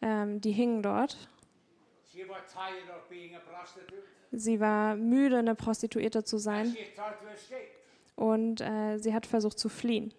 Ähm, 0.00 0.40
die 0.40 0.52
hingen 0.52 0.80
dort. 0.80 1.28
Sie 4.30 4.60
war 4.60 4.94
müde, 4.94 5.38
eine 5.38 5.56
Prostituierte 5.56 6.22
zu 6.22 6.38
sein 6.38 6.76
und 8.14 8.60
äh, 8.60 8.98
sie 8.98 9.12
hat 9.12 9.26
versucht 9.26 9.58
zu 9.58 9.68
fliehen. 9.68 10.14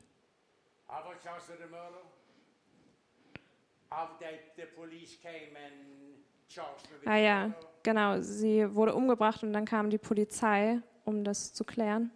And 5.56 6.18
charged 6.50 6.90
me 6.90 6.98
with 7.00 7.08
Ah 7.08 7.16
the 7.16 7.24
ja, 7.24 7.48
murder. 7.48 7.68
genau. 7.84 8.22
Sie 8.22 8.76
wurde 8.76 8.94
umgebracht 8.94 9.44
und 9.44 9.54
dann 9.54 9.66
kam 9.66 9.90
die 9.90 9.98
Polizei, 9.98 10.82
um 11.06 11.24
das 11.24 11.54
zu 11.54 11.64
klären. 11.64 12.12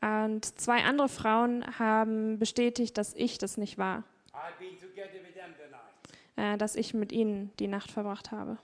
Und 0.00 0.60
zwei 0.60 0.82
andere 0.82 1.08
Frauen 1.08 1.78
haben 1.78 2.38
bestätigt, 2.38 2.98
dass 2.98 3.14
ich 3.14 3.38
das 3.38 3.56
nicht 3.56 3.78
war, 3.78 4.04
the 4.58 4.66
äh, 6.36 6.58
dass 6.58 6.74
ich 6.76 6.92
mit 6.94 7.12
ihnen 7.12 7.52
die 7.58 7.68
Nacht 7.68 7.90
verbracht 7.90 8.32
habe. 8.32 8.58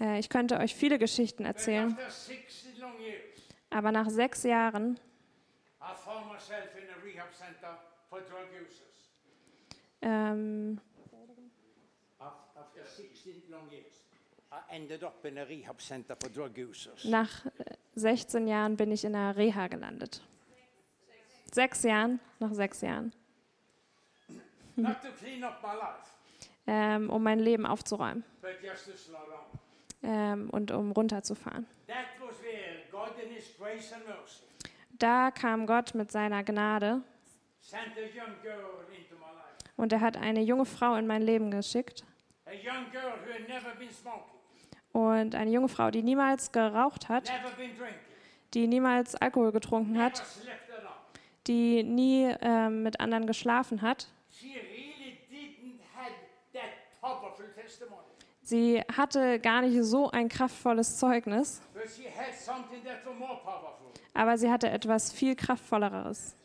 Äh, 0.00 0.18
ich 0.18 0.28
könnte 0.28 0.58
euch 0.58 0.74
viele 0.74 0.98
Geschichten 0.98 1.44
But 1.44 1.54
erzählen, 1.54 1.92
after 1.92 2.10
16 2.10 2.71
long 2.71 2.71
years, 2.71 2.71
aber 3.70 3.92
nach 3.92 4.08
sechs 4.08 4.42
Jahren 4.42 4.98
ähm, 10.02 10.80
After 12.18 12.84
16 12.84 13.42
long 13.50 13.70
years, 13.70 14.04
I 14.50 14.74
ended 14.74 15.02
up 15.02 15.24
in 15.24 15.38
a 15.38 15.42
rehab 15.44 15.80
center 15.80 16.16
for 16.16 16.30
drug 16.30 16.56
users. 16.56 17.04
Nach 17.04 17.46
äh, 17.46 17.50
16 17.94 18.46
Jahren 18.46 18.76
bin 18.76 18.90
ich 18.92 19.04
in 19.04 19.14
einer 19.14 19.36
Reha 19.36 19.68
gelandet. 19.68 20.22
Sechs 21.52 21.82
Jahren, 21.82 22.20
nach 22.38 22.52
sechs 22.52 22.80
Jahren. 22.80 23.12
Ähm, 26.66 27.10
um 27.10 27.22
mein 27.22 27.40
Leben 27.40 27.66
aufzuräumen 27.66 28.24
ähm, 30.02 30.48
und 30.50 30.70
um 30.70 30.92
runterzufahren. 30.92 31.66
That 31.86 32.11
Da 34.98 35.30
kam 35.30 35.66
Gott 35.66 35.94
mit 35.94 36.12
seiner 36.12 36.44
Gnade 36.44 37.02
und 39.76 39.92
er 39.92 40.00
hat 40.00 40.16
eine 40.16 40.42
junge 40.42 40.64
Frau 40.64 40.94
in 40.96 41.06
mein 41.06 41.22
Leben 41.22 41.50
geschickt. 41.50 42.04
Und 44.92 45.34
eine 45.34 45.50
junge 45.50 45.68
Frau, 45.68 45.90
die 45.90 46.02
niemals 46.02 46.52
geraucht 46.52 47.08
hat, 47.08 47.32
die 48.54 48.66
niemals 48.66 49.14
Alkohol 49.14 49.52
getrunken 49.52 49.98
hat, 49.98 50.22
die 51.46 51.82
nie 51.82 52.34
ähm, 52.40 52.82
mit 52.82 53.00
anderen 53.00 53.26
geschlafen 53.26 53.82
hat. 53.82 54.08
She 54.30 54.54
really 54.54 55.18
didn't 55.30 55.80
have 55.96 56.12
that 56.52 57.00
powerful 57.00 57.46
testimony, 57.54 58.01
Sie 58.52 58.82
hatte 58.94 59.38
gar 59.38 59.62
nicht 59.62 59.82
so 59.82 60.10
ein 60.10 60.28
kraftvolles 60.28 60.98
Zeugnis, 60.98 61.62
aber 64.12 64.36
sie 64.36 64.50
hatte 64.50 64.68
etwas 64.68 65.10
viel 65.10 65.34
kraftvolleres. 65.34 66.36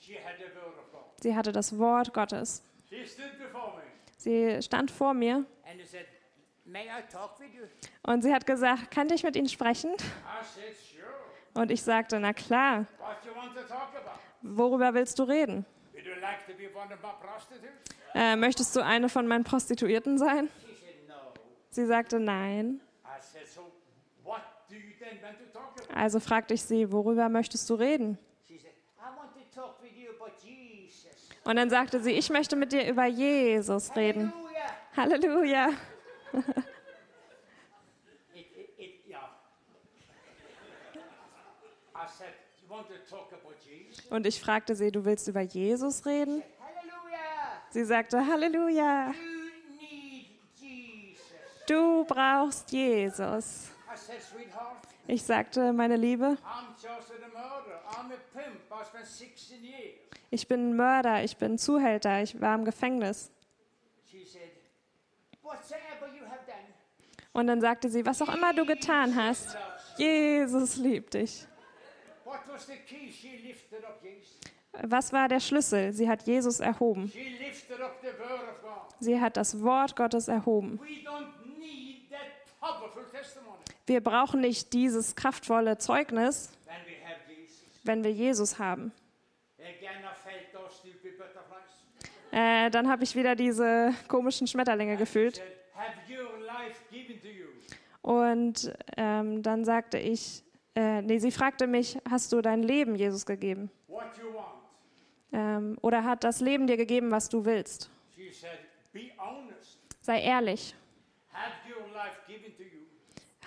Sie 1.19 1.35
hatte 1.35 1.51
das 1.51 1.77
Wort 1.77 2.13
Gottes. 2.13 2.63
Sie 4.15 4.61
stand 4.61 4.89
vor 4.89 5.13
mir 5.13 5.45
and 5.69 5.81
she 5.81 5.85
said, 5.85 6.05
May 6.63 6.85
I 6.85 7.01
talk 7.11 7.37
with 7.41 7.53
you? 7.53 7.63
und 8.03 8.21
sie 8.21 8.33
hat 8.33 8.45
gesagt, 8.45 8.89
kann 8.89 9.09
ich 9.09 9.23
mit 9.23 9.35
Ihnen 9.35 9.49
sprechen? 9.49 9.91
I 9.91 10.45
said, 10.45 10.77
Sure. 10.77 11.61
Und 11.61 11.71
ich 11.71 11.81
sagte, 11.81 12.21
na 12.21 12.31
klar, 12.31 12.85
worüber 14.41 14.93
willst 14.93 15.19
du 15.19 15.23
reden? 15.23 15.65
Would 15.91 16.05
you 16.05 16.13
like 16.21 16.45
to 16.47 16.53
be 16.53 16.69
one 16.73 16.93
of 16.93 17.01
my 17.01 17.09
prostitutes? 17.19 17.67
Äh, 18.15 18.37
möchtest 18.37 18.73
du 18.77 18.79
eine 18.79 19.09
von 19.09 19.27
meinen 19.27 19.43
Prostituierten 19.43 20.17
sein? 20.17 20.49
Sie 21.77 21.85
sagte 21.85 22.19
nein. 22.19 22.81
Also 25.93 26.19
fragte 26.19 26.55
ich 26.55 26.63
sie, 26.63 26.91
worüber 26.91 27.29
möchtest 27.29 27.69
du 27.69 27.75
reden? 27.75 28.17
Und 31.43 31.55
dann 31.55 31.69
sagte 31.69 31.99
sie, 31.99 32.13
ich 32.13 32.31
möchte 32.31 32.55
mit 32.55 32.71
dir 32.71 32.89
über 32.89 33.05
Jesus 33.05 33.95
reden. 33.95 34.33
Halleluja. 34.95 35.69
Und 44.09 44.25
ich 44.25 44.41
fragte 44.41 44.75
sie, 44.75 44.91
du 44.91 45.05
willst 45.05 45.27
über 45.27 45.41
Jesus 45.41 46.07
reden? 46.07 46.41
Sie 47.69 47.85
sagte, 47.85 48.25
Halleluja. 48.25 49.13
Du 51.67 52.05
brauchst 52.05 52.71
Jesus. 52.71 53.71
Ich 55.07 55.23
sagte, 55.23 55.71
meine 55.73 55.95
Liebe, 55.95 56.25
I'm 56.25 56.73
just 56.73 57.11
a 57.11 57.27
murderer. 57.27 57.81
I'm 57.91 58.11
a 58.11 58.17
pimp. 58.33 58.61
I 58.71 58.85
spent 58.85 59.05
16 59.05 59.63
years. 59.63 60.07
ich 60.29 60.47
bin 60.47 60.75
Mörder, 60.75 61.23
ich 61.23 61.37
bin 61.37 61.57
Zuhälter, 61.57 62.21
ich 62.21 62.39
war 62.39 62.55
im 62.55 62.65
Gefängnis. 62.65 63.31
Und 67.33 67.47
dann 67.47 67.61
sagte 67.61 67.89
sie, 67.89 68.05
was 68.05 68.21
auch 68.21 68.33
immer 68.33 68.53
du 68.53 68.65
getan 68.65 69.15
hast, 69.15 69.55
Jesus 69.97 70.77
liebt 70.77 71.13
dich. 71.13 71.47
was 74.81 75.13
war 75.13 75.27
der 75.27 75.39
Schlüssel? 75.39 75.93
Sie 75.93 76.09
hat 76.09 76.23
Jesus 76.23 76.59
erhoben. 76.59 77.11
Sie 78.99 79.21
hat 79.21 79.37
das 79.37 79.61
Wort 79.61 79.95
Gottes 79.95 80.27
erhoben. 80.27 80.79
We 80.79 81.07
don't 81.07 81.57
need 81.57 82.09
that 82.09 82.59
powerful 82.59 83.03
testimony 83.11 83.63
Wir 83.87 84.01
brauchen 84.01 84.41
nicht 84.41 84.73
dieses 84.73 85.15
kraftvolle 85.15 85.77
Zeugnis, 85.77 86.51
wenn 87.83 88.03
wir 88.03 88.11
Jesus 88.11 88.59
haben. 88.59 88.91
Äh, 92.31 92.69
dann 92.69 92.89
habe 92.89 93.05
ich 93.05 93.15
wieder 93.15 93.33
diese 93.35 93.93
komischen 94.09 94.45
Schmetterlinge 94.45 94.97
gefühlt. 94.97 95.41
Und 98.01 98.73
ähm, 98.97 99.41
dann 99.41 99.63
sagte 99.63 99.97
ich, 99.97 100.43
äh, 100.75 101.01
nee, 101.01 101.19
sie 101.19 101.31
fragte 101.31 101.65
mich, 101.65 101.97
hast 102.09 102.33
du 102.33 102.41
dein 102.41 102.63
Leben 102.63 102.93
Jesus 102.93 103.25
gegeben? 103.25 103.71
Ähm, 105.31 105.77
oder 105.81 106.03
hat 106.03 106.25
das 106.25 106.41
Leben 106.41 106.67
dir 106.67 106.75
gegeben, 106.75 107.09
was 107.09 107.29
du 107.29 107.45
willst? 107.45 107.89
Sei 110.01 110.21
ehrlich. 110.21 110.75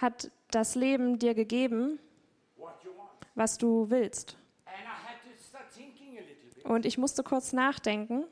Hat 0.01 0.31
das 0.51 0.75
Leben 0.75 1.19
dir 1.19 1.35
gegeben, 1.35 1.99
was 3.35 3.59
du 3.59 3.91
willst? 3.91 4.37
Und 6.65 6.87
ich 6.87 6.99
musste 6.99 7.23
kurz 7.23 7.53
nachdenken. 7.53 8.25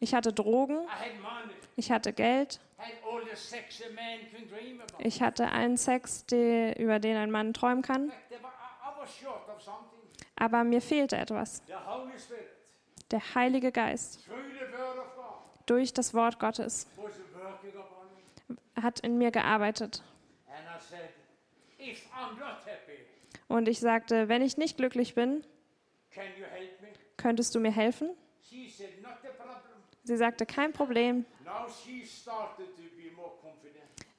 Ich 0.00 0.14
hatte 0.14 0.32
Drogen, 0.32 0.78
ich 1.76 1.90
hatte 1.90 2.12
Geld, 2.12 2.60
ich 4.98 5.22
hatte 5.22 5.50
allen 5.50 5.76
Sex, 5.76 6.24
über 6.30 6.98
den 7.00 7.16
ein 7.16 7.30
Mann 7.30 7.52
träumen 7.52 7.82
kann. 7.82 8.12
Aber 10.36 10.64
mir 10.64 10.80
fehlte 10.80 11.16
etwas. 11.16 11.62
Der 13.10 13.34
Heilige 13.34 13.72
Geist 13.72 14.20
durch 15.66 15.92
das 15.92 16.14
Wort 16.14 16.38
Gottes 16.38 16.86
was 16.96 17.12
working 17.34 17.76
upon 17.78 18.06
me. 18.14 18.56
Hat 18.82 19.00
in 19.00 19.18
mir 19.18 19.30
gearbeitet. 19.30 20.02
Und 23.48 23.68
ich 23.68 23.80
sagte, 23.80 24.28
wenn 24.28 24.42
ich 24.42 24.56
nicht 24.56 24.76
glücklich 24.76 25.14
bin, 25.14 25.44
könntest 27.16 27.54
du 27.54 27.60
mir 27.60 27.72
helfen? 27.72 28.10
Sie 30.04 30.16
sagte, 30.16 30.46
kein 30.46 30.72
Problem. 30.72 31.24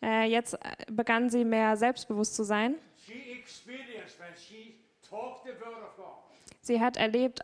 Äh, 0.02 0.30
jetzt 0.30 0.54
äh, 0.54 0.58
begann 0.90 1.30
sie 1.30 1.44
mehr 1.44 1.76
selbstbewusst 1.76 2.36
zu 2.36 2.44
sein. 2.44 2.76
Sie 6.62 6.80
hat 6.80 6.98
erlebt, 6.98 7.42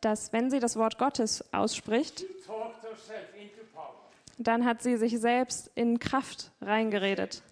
dass 0.00 0.32
wenn 0.32 0.50
sie 0.50 0.60
das 0.60 0.76
Wort 0.76 0.98
Gottes 0.98 1.44
ausspricht, 1.52 2.20
She 2.20 2.26
talked 2.44 2.82
herself 2.82 3.34
into 3.34 3.64
power. 3.72 3.94
Dann 4.46 4.64
hat 4.64 4.82
sie 4.82 4.96
sich 4.96 5.18
selbst 5.18 5.70
in 5.74 5.98
Kraft 5.98 6.52
reingeredet. 6.60 7.42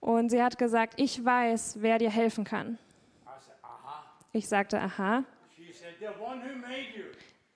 Und 0.00 0.28
sie 0.30 0.42
hat 0.42 0.58
gesagt, 0.58 0.94
ich 0.96 1.24
weiß, 1.24 1.76
wer 1.80 1.98
dir 1.98 2.10
helfen 2.10 2.44
kann. 2.44 2.78
Ich 4.32 4.48
sagte, 4.48 4.80
aha. 4.80 5.24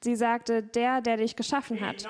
Sie 0.01 0.15
sagte, 0.15 0.63
der, 0.63 1.01
der 1.01 1.17
dich 1.17 1.35
geschaffen 1.35 1.81
hat, 1.81 2.07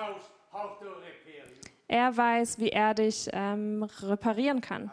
er 1.89 2.17
weiß, 2.17 2.59
wie 2.59 2.71
er 2.71 2.95
dich 2.95 3.29
ähm, 3.33 3.85
reparieren 4.03 4.61
kann. 4.61 4.91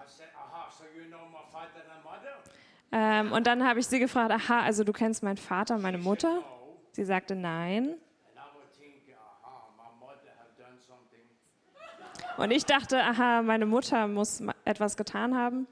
Ähm, 2.96 3.32
und 3.32 3.48
dann 3.48 3.68
habe 3.68 3.80
ich 3.80 3.88
sie 3.88 3.98
gefragt, 3.98 4.32
aha, 4.32 4.62
also 4.62 4.84
du 4.84 4.94
kennst 4.94 5.24
meinen 5.24 5.38
Vater, 5.38 5.80
meine 5.80 5.98
Mutter? 5.98 6.44
Sie 6.92 7.04
sagte, 7.04 7.36
nein. 7.36 7.86
And 7.86 7.98
I 8.38 8.56
would 8.56 8.72
think, 8.80 9.18
aha, 9.18 9.74
my 9.76 9.90
mother 10.00 10.30
have 10.38 10.54
done 10.56 10.78
something. 10.78 11.26
Und 12.38 12.52
ich 12.52 12.66
dachte, 12.66 13.02
aha, 13.02 13.42
meine 13.42 13.66
Mutter 13.66 14.08
muss 14.08 14.42
etwas 14.66 14.98
getan 14.98 15.36
haben. 15.36 15.68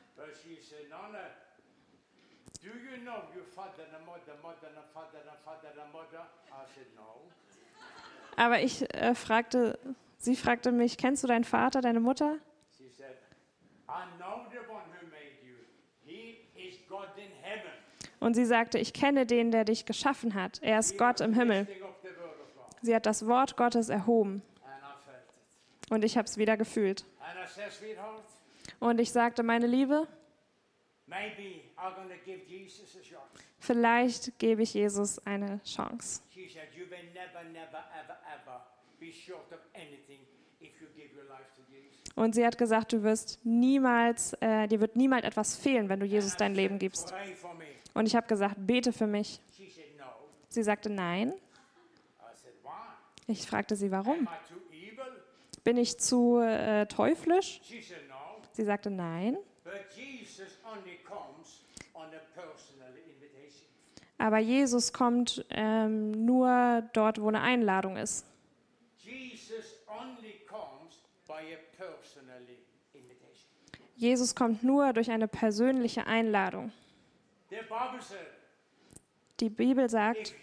Aber 8.38 8.62
ich 8.62 8.94
äh, 8.96 9.14
fragte, 9.14 9.78
sie 10.18 10.36
fragte 10.36 10.72
mich, 10.72 10.98
kennst 10.98 11.24
du 11.24 11.28
deinen 11.28 11.44
Vater, 11.44 11.82
deine 11.82 12.00
Mutter? 12.00 12.38
Und 18.20 18.36
sie 18.36 18.46
sagte, 18.46 18.78
ich 18.78 18.94
kenne 18.94 19.26
den, 19.26 19.52
der 19.52 19.66
dich 19.66 19.86
geschaffen 19.86 20.36
hat. 20.36 20.62
Er 20.62 20.80
ist 20.80 20.98
Gott 20.98 21.22
im 21.22 21.34
Himmel. 21.34 21.68
Sie 22.84 22.96
hat 22.96 23.06
das 23.06 23.26
Wort 23.28 23.58
Gottes 23.58 23.90
erhoben. 23.90 24.44
And 24.64 24.84
I 24.84 24.94
felt 25.04 25.24
it. 25.28 25.81
Und 25.92 26.06
ich 26.06 26.18
habe 26.18 26.26
es 26.26 26.38
wieder 26.38 26.56
gefühlt. 26.56 27.04
Und 28.80 29.02
ich 29.02 29.12
sagte, 29.12 29.44
meine 29.44 29.68
Liebe, 29.68 30.08
vielleicht 33.60 34.40
gebe 34.40 34.62
ich 34.62 34.74
Jesus 34.74 35.20
eine 35.26 35.62
Chance. 35.66 36.22
Und 42.16 42.36
sie 42.36 42.46
hat 42.46 42.58
gesagt, 42.58 42.94
du 42.94 43.04
wirst 43.04 43.40
niemals, 43.44 44.34
äh, 44.40 44.68
dir 44.70 44.80
wird 44.80 44.96
niemals 44.96 45.26
etwas 45.26 45.58
fehlen, 45.58 45.90
wenn 45.90 46.00
du 46.00 46.06
Jesus 46.06 46.38
dein 46.38 46.56
Leben 46.56 46.80
gibst. 46.80 47.14
Und 47.94 48.06
ich 48.06 48.16
habe 48.16 48.28
gesagt, 48.28 48.56
bete 48.60 48.94
für 48.94 49.08
mich. 49.08 49.42
Sie 50.48 50.64
sagte, 50.64 50.90
nein. 50.90 51.34
Ich 53.28 53.46
fragte 53.46 53.76
sie, 53.76 53.92
warum? 53.92 54.20
Am 54.20 54.34
I 54.34 54.54
too 54.54 54.60
evil? 54.74 55.22
Bin 55.64 55.78
ich 55.78 56.00
zu 56.00 56.40
äh, 56.40 56.86
teuflisch? 56.88 57.62
Sie 58.54 58.64
sagte, 58.64 58.90
nein. 58.90 59.38
Aber 64.18 64.38
Jesus 64.38 64.94
kommt 64.94 65.46
ähm, 65.50 66.26
nur 66.26 66.84
dort, 66.94 67.22
wo 67.22 67.28
eine 67.28 67.42
Einladung 67.42 67.98
ist. 67.98 68.26
Jesus 73.96 74.34
kommt 74.34 74.64
nur 74.64 74.94
durch 74.94 75.12
eine 75.12 75.28
persönliche 75.28 76.08
Einladung. 76.08 76.72
Die 79.40 79.50
Bibel 79.50 79.90
sagt, 79.90 80.34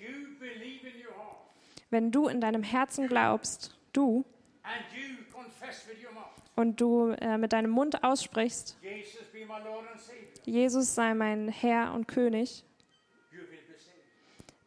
wenn 1.90 2.10
du 2.10 2.28
in 2.28 2.40
deinem 2.40 2.62
Herzen 2.62 3.08
glaubst, 3.08 3.76
du, 3.92 4.24
und 6.56 6.80
du 6.80 7.10
äh, 7.10 7.38
mit 7.38 7.52
deinem 7.52 7.70
Mund 7.70 8.02
aussprichst, 8.02 8.76
Jesus 10.44 10.94
sei 10.94 11.14
mein 11.14 11.48
Herr 11.48 11.94
und 11.94 12.08
König, 12.08 12.64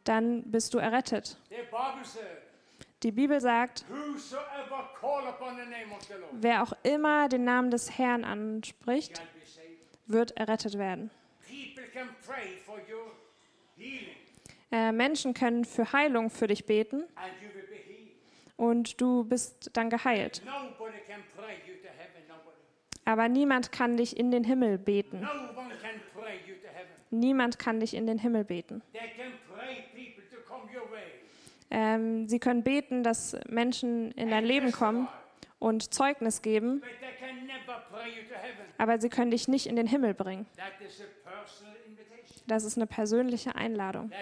dann 0.04 0.42
bist 0.50 0.74
du 0.74 0.78
errettet. 0.78 1.38
Die 3.02 3.12
Bibel 3.12 3.40
sagt, 3.40 3.84
wer 6.32 6.62
auch 6.62 6.72
immer 6.82 7.28
den 7.28 7.44
Namen 7.44 7.70
des 7.70 7.98
Herrn 7.98 8.24
anspricht, 8.24 9.20
wird 10.06 10.36
errettet 10.36 10.78
werden. 10.78 11.10
Äh, 14.70 14.90
Menschen 14.90 15.34
können 15.34 15.66
für 15.66 15.92
Heilung 15.92 16.30
für 16.30 16.46
dich 16.46 16.64
beten. 16.64 17.02
And 17.14 17.32
you 17.42 17.48
will 17.54 17.66
be 17.68 17.76
healed. 17.76 18.12
Und 18.62 19.00
du 19.00 19.24
bist 19.24 19.70
dann 19.72 19.90
geheilt. 19.90 20.40
Aber 23.04 23.28
niemand 23.28 23.72
kann 23.72 23.96
dich 23.96 24.16
in 24.16 24.30
den 24.30 24.44
Himmel 24.44 24.78
beten. 24.78 25.26
Niemand 27.10 27.58
kann 27.58 27.80
dich 27.80 27.94
in 27.94 28.06
den 28.06 28.18
Himmel 28.18 28.44
beten. 28.44 28.80
Ähm, 31.70 32.28
sie 32.28 32.38
können 32.38 32.62
beten, 32.62 33.02
dass 33.02 33.36
Menschen 33.48 34.12
in 34.12 34.30
dein 34.30 34.44
Leben 34.44 34.70
kommen 34.70 35.08
und 35.58 35.92
Zeugnis 35.92 36.40
geben, 36.42 36.82
aber 38.78 39.00
sie 39.00 39.08
können 39.08 39.32
dich 39.32 39.48
nicht 39.48 39.66
in 39.66 39.74
den 39.74 39.88
Himmel 39.88 40.14
bringen. 40.14 40.46
Das 42.46 42.62
ist 42.62 42.76
eine 42.76 42.86
persönliche 42.86 43.56
Einladung, 43.56 44.12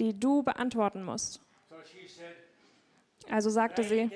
die 0.00 0.18
du 0.18 0.42
beantworten 0.42 1.04
musst. 1.04 1.40
So 1.72 1.78
she 1.84 2.06
said, 2.06 2.41
Also 3.30 3.50
sagte 3.50 3.84
sie, 3.84 4.10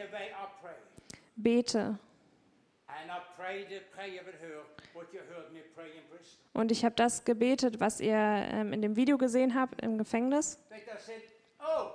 bete. 1.37 1.99
Und 6.53 6.73
ich 6.73 6.85
habe 6.85 6.95
das 6.95 7.25
gebetet, 7.25 7.81
was 7.81 8.01
ihr 8.01 8.17
ähm, 8.17 8.73
in 8.73 8.83
dem 8.83 8.97
Video 8.97 9.19
gesehen 9.19 9.55
habt 9.55 9.81
im 9.83 9.99
Gefängnis. 9.99 10.59
Oh? 11.61 11.91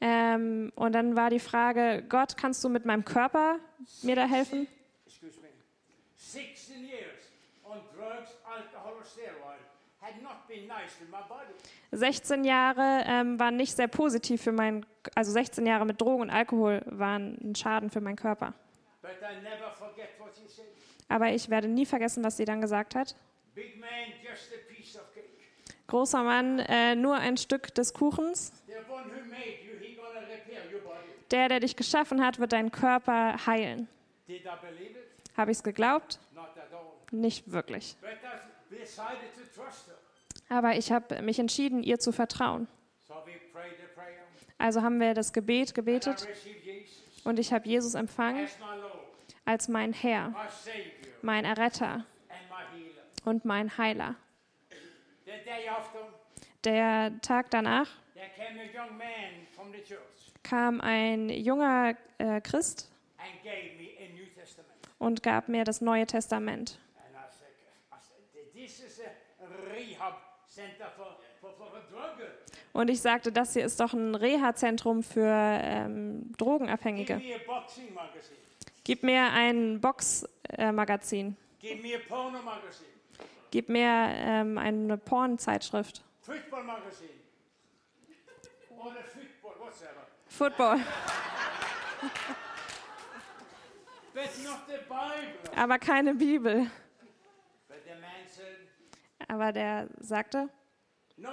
Ähm, 0.00 0.72
und 0.76 0.92
dann 0.92 1.16
war 1.16 1.30
die 1.30 1.40
Frage, 1.40 2.04
Gott, 2.08 2.36
kannst 2.36 2.62
du 2.62 2.68
mit 2.68 2.84
meinem 2.84 3.04
Körper 3.04 3.58
mir 4.02 4.16
da 4.16 4.26
helfen? 4.26 4.68
Excuse 11.90 12.00
me. 12.00 12.12
16 12.12 12.44
years 12.44 12.78
on 12.78 12.86
drugs, 12.86 13.00
alcohol 13.02 13.02
or 13.02 13.02
steroid 13.02 13.02
had 13.02 13.02
not 13.02 13.02
been 13.02 13.02
nice 13.02 13.02
with 13.02 13.02
my 13.02 13.02
body. 13.02 13.02
16 13.02 13.02
Jahre 13.02 13.04
ähm, 13.06 13.38
waren 13.38 13.56
nicht 13.56 13.76
sehr 13.76 13.88
positiv 13.88 14.42
für 14.42 14.52
meinen, 14.52 14.86
also 15.14 15.32
16 15.32 15.66
Jahre 15.66 15.86
mit 15.86 16.00
Drogen 16.00 16.22
und 16.22 16.30
Alkohol 16.30 16.82
waren 16.86 17.38
ein 17.42 17.54
Schaden 17.54 17.90
für 17.90 18.00
meinen 18.00 18.16
Körper. 18.16 18.54
Aber 21.08 21.30
ich 21.30 21.48
werde 21.48 21.68
nie 21.68 21.86
vergessen, 21.86 22.22
was 22.24 22.36
sie 22.36 22.44
dann 22.44 22.60
gesagt 22.60 22.94
hat. 22.94 23.16
Großer 25.86 26.22
Mann, 26.22 26.58
äh, 26.58 26.94
nur 26.94 27.14
ein 27.14 27.38
Stück 27.38 27.74
des 27.74 27.94
Kuchens. 27.94 28.52
Der, 31.30 31.48
der 31.48 31.60
dich 31.60 31.76
geschaffen 31.76 32.24
hat, 32.24 32.38
wird 32.38 32.52
deinen 32.52 32.70
Körper 32.70 33.46
heilen. 33.46 33.88
Habe 35.36 35.50
ich 35.50 35.58
es 35.58 35.62
geglaubt? 35.62 36.18
Nicht 37.10 37.50
wirklich. 37.50 37.96
Aber 40.48 40.76
ich 40.76 40.92
habe 40.92 41.20
mich 41.22 41.38
entschieden, 41.38 41.82
ihr 41.82 41.98
zu 41.98 42.12
vertrauen. 42.12 42.68
Also 44.58 44.82
haben 44.82 45.00
wir 45.00 45.14
das 45.14 45.32
Gebet 45.32 45.74
gebetet 45.74 46.26
und 47.24 47.38
ich 47.38 47.52
habe 47.52 47.68
Jesus 47.68 47.94
empfangen 47.94 48.48
als 49.44 49.68
mein 49.68 49.92
Herr, 49.92 50.34
mein 51.22 51.44
Erretter 51.44 52.04
und 53.24 53.44
mein 53.44 53.78
Heiler. 53.78 54.16
Der 56.64 57.12
Tag 57.22 57.50
danach 57.50 57.88
kam 60.42 60.80
ein 60.80 61.28
junger 61.28 61.94
äh, 62.18 62.40
Christ 62.40 62.90
und 64.98 65.22
gab 65.22 65.48
mir 65.48 65.64
das 65.64 65.80
Neue 65.80 66.06
Testament. 66.06 66.78
Und 72.72 72.90
ich 72.90 73.00
sagte, 73.00 73.32
das 73.32 73.54
hier 73.54 73.64
ist 73.64 73.80
doch 73.80 73.92
ein 73.92 74.14
Reha-Zentrum 74.14 75.02
für 75.02 75.26
ähm, 75.26 76.32
Drogenabhängige. 76.36 77.20
Gib 78.84 79.02
mir 79.02 79.32
ein 79.32 79.80
Box-Magazin. 79.80 80.74
Magazine. 80.74 81.36
Gib 83.50 83.68
mir 83.68 83.88
ähm, 83.88 84.58
eine 84.58 84.96
Pornzeitschrift. 84.98 86.04
Football 86.20 86.64
football. 90.38 90.80
Aber 95.56 95.78
keine 95.78 96.14
Bibel. 96.14 96.70
But 97.68 97.78
the 97.84 97.94
man 98.00 98.26
said, 98.26 98.68
Aber 99.28 99.52
der 99.52 99.88
sagte, 100.00 100.48
No, 101.16 101.28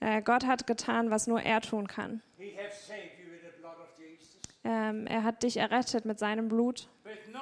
äh, 0.00 0.22
Gott 0.22 0.46
hat 0.46 0.66
getan, 0.66 1.10
was 1.10 1.26
nur 1.26 1.40
er 1.40 1.60
tun 1.60 1.86
kann. 1.86 2.22
Ähm, 4.62 5.06
er 5.06 5.22
hat 5.22 5.42
dich 5.42 5.56
errettet 5.56 6.04
mit 6.04 6.18
seinem 6.18 6.48
Blut. 6.48 6.88
No. 7.32 7.40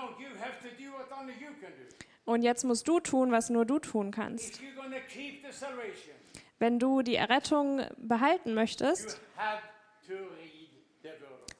Und 2.25 2.43
jetzt 2.43 2.65
musst 2.65 2.87
du 2.87 3.01
tun, 3.01 3.33
was 3.33 3.49
nur 3.49 3.65
du 3.65 3.79
tun 3.79 4.11
kannst. 4.11 4.61
Wenn 6.59 6.79
du 6.79 7.03
die 7.03 7.17
Errettung 7.17 7.83
behalten 7.97 8.53
möchtest, 8.53 9.21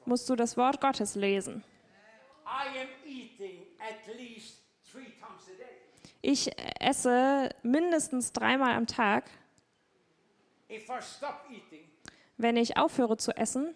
musst 0.05 0.29
du 0.29 0.35
das 0.35 0.55
Wort 0.55 0.79
Gottes 0.79 1.15
lesen. 1.15 1.63
I 2.45 2.79
am 2.79 2.87
eating 3.05 3.65
at 3.79 4.15
least 4.15 4.58
Ich 6.21 6.51
esse 6.79 7.49
mindestens 7.63 8.33
dreimal 8.33 8.75
am 8.75 8.87
Tag. 8.87 9.29
Wenn 12.37 12.57
ich 12.57 12.77
aufhöre 12.77 13.17
zu 13.17 13.35
essen, 13.35 13.73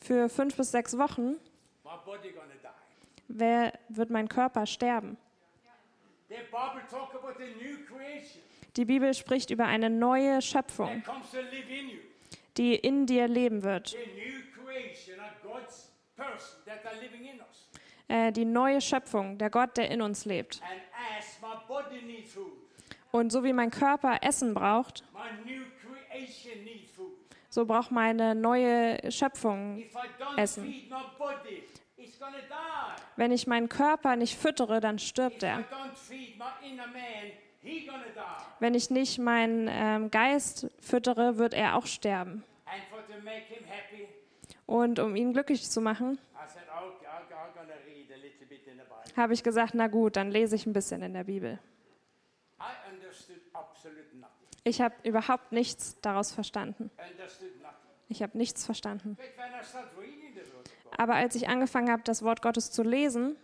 für 0.00 0.28
fünf 0.28 0.56
bis 0.56 0.70
sechs 0.70 0.98
Wochen, 0.98 1.36
wer, 3.28 3.72
wird 3.88 4.10
mein 4.10 4.28
Körper 4.28 4.66
sterben. 4.66 5.16
Die 8.76 8.84
Bibel 8.84 9.14
spricht 9.14 9.50
über 9.50 9.64
eine 9.64 9.88
neue 9.88 10.42
Schöpfung, 10.42 11.02
die 12.56 12.74
in 12.74 13.06
dir 13.06 13.28
leben 13.28 13.62
wird. 13.62 13.96
Äh, 18.08 18.32
die 18.32 18.44
neue 18.44 18.80
Schöpfung, 18.80 19.38
der 19.38 19.50
Gott, 19.50 19.76
der 19.76 19.90
in 19.90 20.00
uns 20.00 20.24
lebt. 20.24 20.62
Und 23.10 23.30
so 23.30 23.42
wie 23.44 23.52
mein 23.52 23.70
Körper 23.70 24.18
Essen 24.22 24.54
braucht, 24.54 25.04
so 27.48 27.64
braucht 27.64 27.90
meine 27.90 28.34
neue 28.34 29.10
Schöpfung 29.10 29.82
Essen. 30.36 30.74
Wenn 33.16 33.32
ich 33.32 33.46
meinen 33.46 33.68
Körper 33.68 34.16
nicht 34.16 34.36
füttere, 34.38 34.80
dann 34.80 34.98
stirbt 34.98 35.42
er. 35.42 35.64
Wenn 38.60 38.74
ich 38.74 38.90
nicht 38.90 39.18
meinen 39.18 39.68
ähm, 39.70 40.10
Geist 40.10 40.68
füttere, 40.80 41.38
wird 41.38 41.54
er 41.54 41.76
auch 41.76 41.86
sterben. 41.86 42.44
Und 44.66 44.98
um 44.98 45.16
ihn 45.16 45.32
glücklich 45.32 45.68
zu 45.68 45.80
machen, 45.80 46.18
I 46.46 46.48
said, 46.48 46.64
okay, 46.68 47.06
I'm 47.06 47.26
I'm 47.32 47.54
gonna 47.54 47.78
read 47.86 48.10
a 48.10 48.16
little 48.16 48.46
bit 48.46 48.66
in 48.66 48.78
the 48.78 48.84
Bible. 48.84 49.05
Habe 49.16 49.32
ich 49.32 49.42
gesagt, 49.42 49.74
na 49.74 49.86
gut, 49.88 50.16
dann 50.16 50.30
lese 50.30 50.56
ich 50.56 50.66
ein 50.66 50.72
bisschen 50.72 51.02
in 51.02 51.14
der 51.14 51.24
Bibel. 51.24 51.58
Ich 54.64 54.80
habe 54.80 54.94
überhaupt 55.04 55.52
nichts 55.52 55.96
daraus 56.00 56.32
verstanden. 56.32 56.90
Ich 58.08 58.22
habe 58.22 58.36
nichts 58.36 58.64
verstanden. 58.64 59.16
Aber 60.96 61.14
als 61.14 61.34
ich 61.34 61.48
angefangen 61.48 61.90
habe, 61.90 62.02
das 62.02 62.22
Wort 62.22 62.42
Gottes 62.42 62.70
zu 62.70 62.82
lesen, 62.82 63.36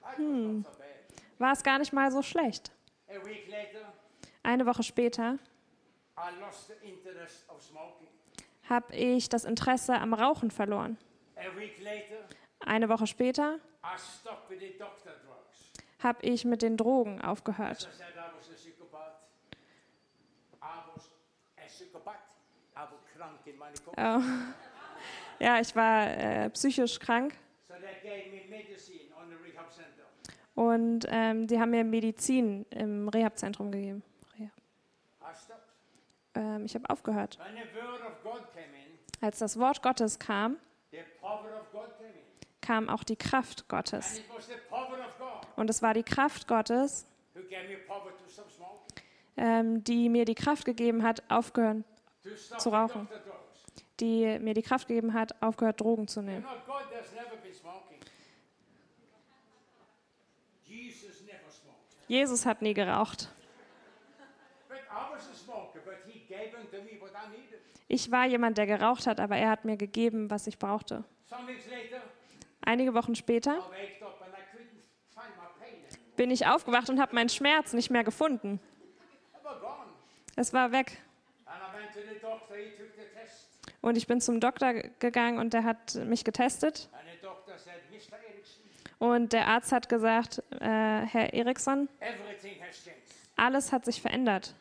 bad. 0.00 0.18
war 1.38 1.52
es 1.52 1.62
gar 1.62 1.78
nicht 1.78 1.92
mal 1.92 2.10
so 2.10 2.22
schlecht. 2.22 2.72
Eine 4.42 4.66
Woche 4.66 4.82
später 4.82 5.38
habe 8.68 8.94
ich 8.94 9.28
das 9.28 9.44
Interesse 9.44 9.94
am 9.94 10.14
Rauchen 10.14 10.50
verloren. 10.50 10.98
Eine 12.60 12.88
Woche 12.88 13.06
später 13.06 13.58
Habe 16.02 16.22
ich 16.22 16.44
mit 16.44 16.62
den 16.62 16.76
Drogen 16.76 17.20
aufgehört. 17.20 17.88
Oh. 23.96 24.20
Ja, 25.42 25.58
ich 25.58 25.74
war 25.74 26.06
äh, 26.06 26.50
psychisch 26.50 26.98
krank 26.98 27.34
und 30.54 31.06
ähm, 31.08 31.46
die 31.46 31.58
haben 31.58 31.70
mir 31.70 31.82
Medizin 31.82 32.66
im 32.68 33.08
Rehabzentrum 33.08 33.72
gegeben. 33.72 34.02
Rehab. 34.38 34.52
Ähm, 36.34 36.66
ich 36.66 36.74
habe 36.74 36.90
aufgehört. 36.90 37.38
Als 39.22 39.38
das 39.38 39.58
Wort 39.58 39.82
Gottes 39.82 40.18
kam, 40.18 40.58
kam 42.60 42.88
auch 42.88 43.04
die 43.04 43.16
Kraft 43.16 43.68
Gottes. 43.68 44.22
Und 45.56 45.70
es 45.70 45.82
war 45.82 45.94
die 45.94 46.02
Kraft 46.02 46.46
Gottes, 46.46 47.06
ähm, 49.36 49.84
die 49.84 50.08
mir 50.08 50.24
die 50.24 50.34
Kraft 50.34 50.64
gegeben 50.64 51.02
hat, 51.02 51.22
aufgehört, 51.30 51.84
Zu 52.58 52.70
rauchen. 52.70 53.08
die 53.98 54.38
mir 54.38 54.54
die 54.54 54.62
Kraft 54.62 54.88
gegeben 54.88 55.12
hat, 55.14 55.40
aufgehört, 55.42 55.80
Drogen 55.80 56.08
zu 56.08 56.22
nehmen. 56.22 56.44
Jesus 62.08 62.44
hat 62.44 62.60
nie 62.60 62.74
geraucht. 62.74 63.28
Ich 67.88 68.10
war 68.10 68.26
jemand, 68.26 68.58
der 68.58 68.66
geraucht 68.66 69.06
hat, 69.06 69.20
aber 69.20 69.36
er 69.36 69.50
hat 69.50 69.64
mir 69.64 69.76
gegeben, 69.76 70.30
was 70.30 70.46
ich 70.46 70.58
brauchte. 70.58 71.04
Einige 72.62 72.94
Wochen 72.94 73.14
später 73.14 73.58
bin 76.16 76.30
ich 76.30 76.46
aufgewacht 76.46 76.90
und 76.90 77.00
habe 77.00 77.14
meinen 77.14 77.28
Schmerz 77.28 77.72
nicht 77.72 77.90
mehr 77.90 78.04
gefunden. 78.04 78.60
Es 80.36 80.52
war 80.52 80.72
weg. 80.72 81.00
Und 83.80 83.96
ich 83.96 84.06
bin 84.06 84.20
zum 84.20 84.40
Doktor 84.40 84.74
gegangen 84.74 85.38
und 85.38 85.54
der 85.54 85.64
hat 85.64 85.94
mich 85.94 86.24
getestet. 86.24 86.88
Und 88.98 89.32
der 89.32 89.46
Arzt 89.46 89.72
hat 89.72 89.88
gesagt, 89.88 90.42
äh, 90.60 90.60
Herr 90.60 91.32
Eriksson, 91.32 91.88
alles 93.36 93.72
hat 93.72 93.86
sich 93.86 94.02
verändert. 94.02 94.54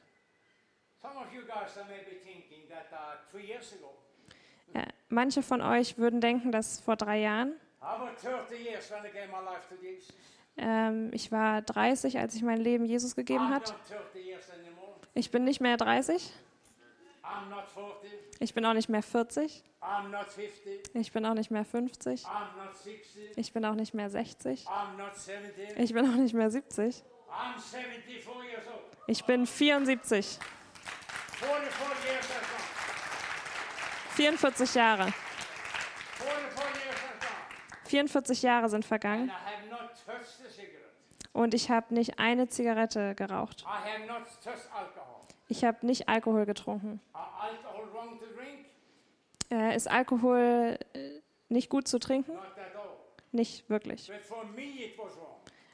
Uh, 1.03 1.09
Äh, 4.73 4.85
manche 5.09 5.43
von 5.43 5.61
euch 5.61 5.97
würden 5.97 6.21
denken, 6.21 6.51
dass 6.51 6.79
vor 6.79 6.95
drei 6.95 7.19
Jahren, 7.19 7.53
I 7.89 7.99
was 7.99 8.21
30 8.21 8.55
years 8.63 8.91
when 8.91 8.99
I 9.03 9.09
gave 9.09 9.31
my 9.31 9.39
life 9.43 9.67
to 9.69 9.75
Jesus. 9.81 10.13
ähm, 10.57 11.09
ich 11.11 11.31
war 11.31 11.61
30, 11.63 12.19
als 12.19 12.35
ich 12.35 12.43
mein 12.43 12.59
Leben 12.61 12.85
Jesus 12.85 13.15
gegeben 13.15 13.49
hat. 13.49 13.69
not 13.69 13.99
30 14.13 14.25
years 14.25 14.45
anymore. 14.51 14.93
Ich 15.15 15.31
bin 15.31 15.43
nicht 15.43 15.59
mehr 15.59 15.75
30, 15.75 16.31
I'm 17.23 17.49
not 17.49 17.67
40. 17.73 18.11
ich 18.39 18.53
bin 18.53 18.65
auch 18.65 18.73
nicht 18.73 18.89
mehr 18.89 19.01
40, 19.01 19.63
I'm 19.81 20.09
not 20.09 20.27
50. 20.27 20.91
ich 20.93 21.11
bin 21.11 21.25
auch 21.25 21.33
nicht 21.33 21.49
mehr 21.49 21.65
50, 21.65 22.25
I'm 22.25 22.57
not 22.63 22.77
60. 22.77 23.37
ich 23.37 23.53
bin 23.53 23.65
auch 23.65 23.75
nicht 23.75 23.93
mehr 23.95 24.09
60, 24.09 24.67
I'm 24.67 24.97
not 24.97 25.15
70. 25.15 25.79
ich 25.79 25.93
bin 25.93 26.05
auch 26.07 26.15
nicht 26.15 26.33
mehr 26.35 26.51
70, 26.51 27.03
I'm 27.31 27.59
74 27.59 28.25
years 28.51 28.67
old. 28.67 28.83
ich 29.07 29.25
bin 29.25 29.47
74, 29.47 30.37
44 31.39 32.05
years 32.05 32.27
has 32.27 32.29
gone. 32.29 32.69
44 34.15 34.75
Jahre. 34.75 35.13
44 37.89 38.43
Jahre 38.43 38.69
sind 38.69 38.85
vergangen 38.85 39.31
und 41.33 41.53
ich 41.53 41.69
habe 41.71 41.93
nicht 41.93 42.19
eine 42.19 42.47
Zigarette 42.47 43.15
geraucht. 43.15 43.65
Ich 45.47 45.63
habe 45.63 45.85
nicht 45.85 46.07
Alkohol 46.07 46.45
getrunken. 46.45 47.01
Äh, 49.51 49.75
ist 49.75 49.89
Alkohol 49.89 50.77
äh, 50.93 51.21
nicht 51.49 51.69
gut 51.69 51.87
zu 51.87 51.97
trinken? 51.97 52.37
Nicht 53.31 53.67
wirklich. 53.69 54.11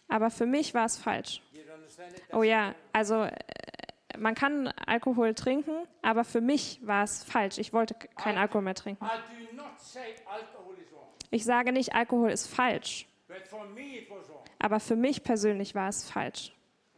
Aber 0.07 0.30
für 0.30 0.45
mich 0.45 0.74
war 0.74 0.86
es 0.86 0.97
falsch. 0.97 1.41
Oh 2.32 2.43
ja, 2.43 2.74
also 2.93 3.24
äh, 3.24 3.32
man 4.18 4.36
kann 4.36 4.68
Alkohol 4.68 5.34
trinken, 5.34 5.88
aber 6.01 6.24
für 6.24 6.41
mich 6.41 6.80
war 6.86 7.03
es 7.03 7.24
falsch. 7.24 7.57
Ich 7.57 7.74
wollte 7.74 7.95
keinen 8.16 8.38
Alkohol 8.38 8.61
mehr 8.61 8.76
trinken. 8.76 9.05
Ich 11.36 11.44
sage 11.44 11.74
nicht, 11.74 11.94
Alkohol 11.94 12.32
ist 12.32 12.48
falsch, 12.48 13.06
aber 14.58 14.80
für 14.80 14.96
mich 14.96 15.22
persönlich 15.22 15.76
war 15.76 15.90
es 15.90 16.10
falsch. 16.10 16.56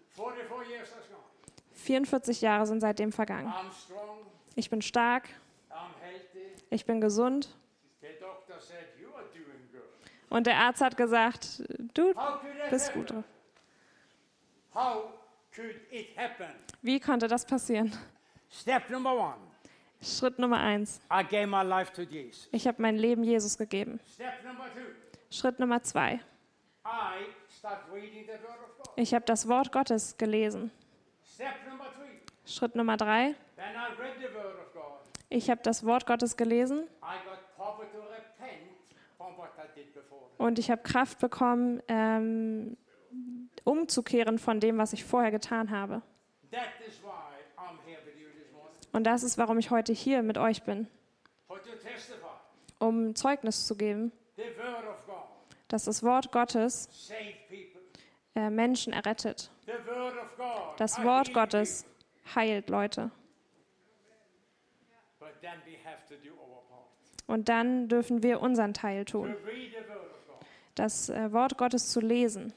44 0.10 0.70
years 0.70 0.96
has 0.96 1.08
gone. 1.10 1.24
44 1.74 2.42
Jahre 2.42 2.68
sind 2.68 2.80
seitdem 2.80 3.12
vergangen. 3.12 3.52
Ich 4.54 4.70
bin 4.70 4.84
stark, 4.84 5.28
ich 6.70 6.86
bin 6.86 7.02
gesund 7.02 7.58
und 10.30 10.46
der 10.46 10.58
Arzt 10.58 10.82
hat 10.82 10.98
gesagt, 10.98 11.64
du 11.96 12.14
bist 12.70 12.94
gut? 12.94 13.12
Wie 16.84 17.00
konnte 17.00 17.28
das 17.28 17.44
passieren? 17.44 17.92
Step 18.52 18.88
number 18.92 19.14
one. 19.18 19.38
Schritt 20.08 20.40
Nummer 20.40 20.60
eins. 20.60 21.02
Ich 22.52 22.68
habe 22.68 22.82
mein 22.82 22.98
Leben 22.98 23.24
Jesus 23.24 23.58
gegeben. 23.58 24.00
Schritt 25.30 25.60
Nummer 25.60 25.84
zwei. 25.84 26.20
Ich 28.96 29.14
habe 29.14 29.26
das 29.26 29.48
Wort 29.48 29.72
Gottes 29.72 30.18
gelesen. 30.18 30.72
Schritt 32.46 32.76
Nummer 32.76 32.96
drei. 32.98 33.36
Ich 35.30 35.50
habe 35.50 35.62
das 35.62 35.86
Wort 35.86 36.06
Gottes 36.06 36.38
gelesen 36.38 36.88
und 40.38 40.60
ich 40.60 40.72
habe 40.72 40.82
Kraft 40.84 41.20
bekommen, 41.20 41.82
ähm, 41.90 42.78
umzukehren 43.66 44.40
von 44.40 44.60
dem, 44.62 44.78
was 44.78 44.94
ich 44.94 45.04
vorher 45.04 45.32
getan 45.32 45.70
habe. 45.70 46.02
That 46.52 46.70
is 46.88 47.02
why 47.04 47.10
I'm 47.58 47.78
here 47.86 48.00
with 48.06 48.16
you 48.18 48.28
this 48.32 48.50
morning. 48.54 48.77
Und 48.92 49.04
das 49.04 49.24
ist, 49.24 49.38
warum 49.38 49.60
ich 49.60 49.70
heute 49.70 49.94
hier 49.94 50.24
mit 50.24 50.38
euch 50.38 50.64
bin, 50.64 50.88
um 52.80 53.16
Zeugnis 53.16 53.68
zu 53.68 53.76
geben, 53.76 54.12
dass 55.68 55.86
das 55.86 56.04
Wort 56.04 56.32
Gottes 56.32 57.12
äh, 58.36 58.50
Menschen 58.50 58.94
errettet. 58.94 59.52
Das 60.78 61.04
Wort 61.04 61.34
Gottes 61.34 61.86
heilt 62.36 62.70
Leute. 62.70 63.12
Und 67.28 67.50
dann 67.50 67.90
dürfen 67.90 68.24
wir 68.24 68.42
unseren 68.42 68.74
Teil 68.74 69.04
tun, 69.06 69.36
das 70.76 71.10
äh, 71.10 71.32
Wort 71.34 71.58
Gottes 71.58 71.92
zu 71.92 72.00
lesen. 72.00 72.54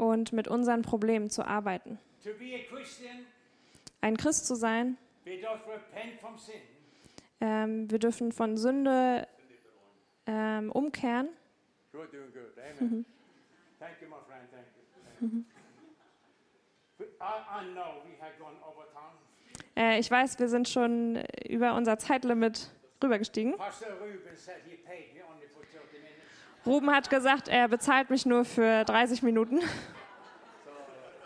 und 0.00 0.32
mit 0.32 0.48
unseren 0.48 0.80
Problemen 0.80 1.28
zu 1.28 1.46
arbeiten. 1.46 1.98
To 2.24 2.30
be 2.38 2.54
a 2.54 2.74
Christian 2.74 3.26
Ein 4.00 4.16
Christ 4.16 4.46
zu 4.46 4.54
sein, 4.54 4.96
ähm, 7.40 7.90
wir 7.90 7.98
dürfen 7.98 8.32
von 8.32 8.56
Sünde 8.56 9.26
ähm, 10.26 10.70
umkehren. 10.72 11.28
Äh, 19.76 19.98
ich 19.98 20.10
weiß, 20.10 20.38
wir 20.38 20.48
sind 20.48 20.68
schon 20.68 21.22
über 21.48 21.74
unser 21.74 21.98
Zeitlimit 21.98 22.70
rübergestiegen. 23.02 23.56
Pastor 23.56 23.92
Ruben 23.94 24.36
said 24.36 24.56
he 24.66 24.76
paid 24.76 25.14
me 25.14 25.20
only 25.24 25.46
for 25.48 25.62
30 25.62 26.02
minutes. 26.02 26.66
Ruben 26.66 26.90
hat 26.90 27.08
gesagt, 27.08 27.48
er 27.48 27.68
bezahlt 27.68 28.10
mich 28.10 28.26
nur 28.26 28.44
für 28.44 28.84
30 28.84 29.22
Minuten. 29.22 29.60
So 29.60 29.66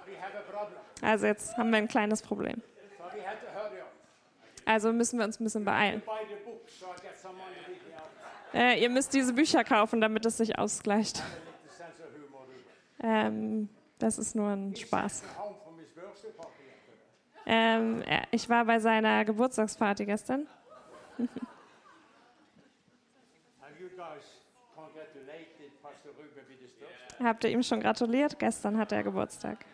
we 0.07 0.17
have 0.21 0.37
a 0.37 0.43
problem. 0.43 0.79
Also 1.05 1.27
jetzt 1.27 1.57
haben 1.57 1.71
wir 1.71 1.79
ein 1.79 1.89
kleines 1.89 2.23
Problem. 2.23 2.63
Also 4.67 4.93
müssen 4.93 5.19
wir 5.19 5.27
uns 5.27 5.39
ein 5.39 5.45
bisschen 5.45 5.65
beeilen. 5.65 6.03
Äh, 8.55 8.81
ihr 8.83 8.89
müsst 8.89 9.13
diese 9.13 9.33
Bücher 9.35 9.65
kaufen, 9.65 10.01
damit 10.01 10.25
es 10.25 10.37
sich 10.39 10.59
ausgleicht. 10.59 11.23
Ähm, 13.03 13.69
das 13.99 14.19
ist 14.19 14.35
nur 14.35 14.49
ein 14.51 14.75
Spaß. 14.75 15.23
Ähm, 17.47 18.03
er- 18.07 18.23
ich 18.31 18.49
war 18.49 18.65
bei 18.65 18.79
seiner 18.79 19.25
Geburtstagsparty 19.27 20.07
gestern. 20.07 20.47
Habt 27.23 27.45
ihr 27.45 27.51
ihm 27.51 27.63
schon 27.63 27.81
gratuliert? 27.81 28.39
Gestern 28.39 28.79
hat 28.79 28.93
er 28.93 29.03
Geburtstag. 29.03 29.65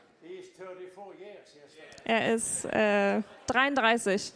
Er 2.05 2.35
ist 2.35 2.65
äh, 2.67 3.23
33. 3.47 4.33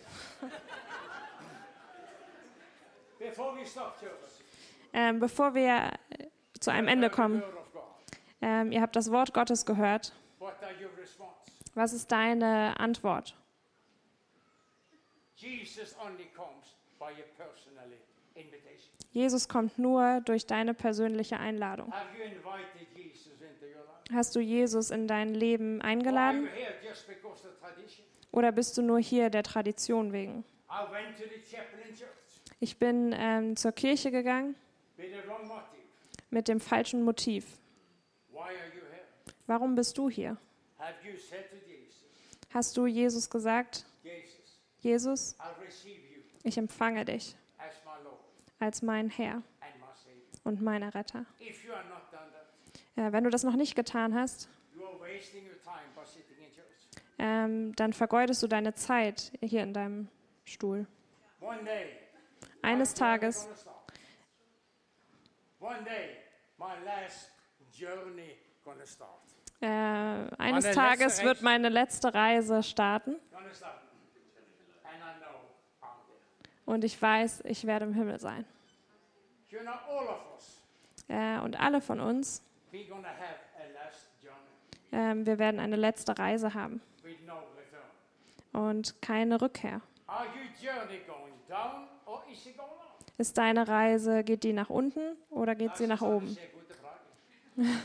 Before 3.19 3.57
we 3.57 3.67
stop, 3.67 3.99
church, 3.99 4.11
Ähm, 4.93 5.19
bevor 5.19 5.55
wir 5.55 5.91
zu 6.61 6.71
einem 6.71 6.89
Ende 6.89 7.11
kommen, 7.11 7.43
ähm, 8.41 8.71
ihr 8.71 8.81
habt 8.83 8.95
das 8.97 9.11
Wort 9.11 9.33
Gottes 9.33 9.65
gehört. 9.65 10.13
Was 11.75 11.93
ist 11.93 12.13
deine 12.13 12.79
Antwort? 12.79 13.37
Jesus 19.11 19.49
kommt 19.49 19.79
nur 19.79 20.21
durch 20.25 20.47
deine 20.47 20.75
persönliche 20.75 21.39
Einladung. 21.39 21.93
Hast 24.13 24.37
du 24.37 24.41
Jesus 24.41 24.91
in 24.91 25.09
dein 25.09 25.35
Leben 25.35 25.81
eingeladen 25.81 26.49
oder 28.35 28.51
bist 28.51 28.77
du 28.77 28.83
nur 28.83 28.99
hier 28.99 29.31
der 29.31 29.45
Tradition 29.45 30.13
wegen? 30.13 30.45
Ich 32.59 32.79
bin 32.79 33.15
ähm, 33.17 33.57
zur 33.57 33.71
Kirche 33.71 34.11
gegangen 34.11 34.57
mit 36.31 36.49
dem 36.49 36.59
falschen 36.59 37.05
Motiv. 37.05 37.47
Warum 39.47 39.77
bist 39.77 39.97
du 39.99 40.11
hier? 40.11 40.37
Hast 42.51 42.77
du 42.77 42.87
Jesus 42.87 43.31
gesagt, 43.31 43.87
Jesus, 44.81 45.37
ich 46.43 46.59
empfange 46.59 47.05
dich 47.05 47.37
als 48.59 48.83
mein 48.83 49.11
Herr 49.11 49.43
und 50.43 50.61
mein 50.61 50.83
Retter? 50.83 51.25
Ja, 52.97 53.13
wenn 53.13 53.25
du 53.25 53.31
das 53.31 53.45
noch 53.45 53.57
nicht 53.57 53.77
getan 53.77 54.13
hast, 54.15 54.49
you 54.75 54.85
are 54.85 54.99
wasting 54.99 55.45
your 55.47 55.61
time 55.63 55.87
by 55.95 56.05
sitting 56.05 56.39
in 56.39 56.53
church. 56.53 57.04
Ähm, 57.19 57.75
dann 57.77 57.93
vergeudest 57.93 58.43
du 58.43 58.47
deine 58.49 58.75
Zeit 58.75 59.33
hier 59.41 59.63
in 59.63 59.73
deinem 59.73 60.09
Stuhl. 60.45 60.87
One 61.41 61.63
day, 61.65 61.97
Eines 62.63 62.95
Tages, 62.95 63.45
gonna 63.45 63.57
start. 63.57 63.77
One 65.61 65.85
day, 65.85 66.17
my 66.59 66.73
last 66.85 67.31
journey 67.73 68.37
gonna 68.65 68.87
start. 68.87 69.11
äh, 69.61 69.67
eines 70.39 70.71
Tages 70.73 71.23
wird 71.23 71.43
meine 71.43 71.69
letzte 71.69 72.13
Reise 72.13 72.63
starten 72.63 73.17
und 76.67 76.85
ich 76.85 77.01
weiß, 77.01 77.43
ich 77.45 77.67
werde 77.67 77.85
im 77.85 77.95
Himmel 77.95 78.19
sein. 78.19 78.45
Äh, 81.09 81.39
und 81.41 81.61
alle 81.61 81.81
von 81.81 82.01
uns, 82.01 82.43
ähm, 84.93 85.27
wir 85.27 85.39
werden 85.39 85.61
eine 85.61 85.77
letzte 85.77 86.19
Reise 86.19 86.55
haben. 86.55 86.81
Und 88.55 89.01
keine 89.03 89.41
Rückkehr. 89.41 89.81
Ist 93.19 93.39
deine 93.39 93.69
Reise, 93.69 94.25
geht 94.25 94.43
die 94.45 94.53
nach 94.53 94.71
unten 94.71 95.17
oder 95.31 95.55
geht 95.55 95.77
sie 95.77 95.87
nach 95.87 96.01
Das 96.01 96.03
ist 96.03 96.07
eine 96.09 96.17
oben? 96.17 96.29
sehr 96.29 96.47
gute 96.49 96.75
Frage. 96.75 97.79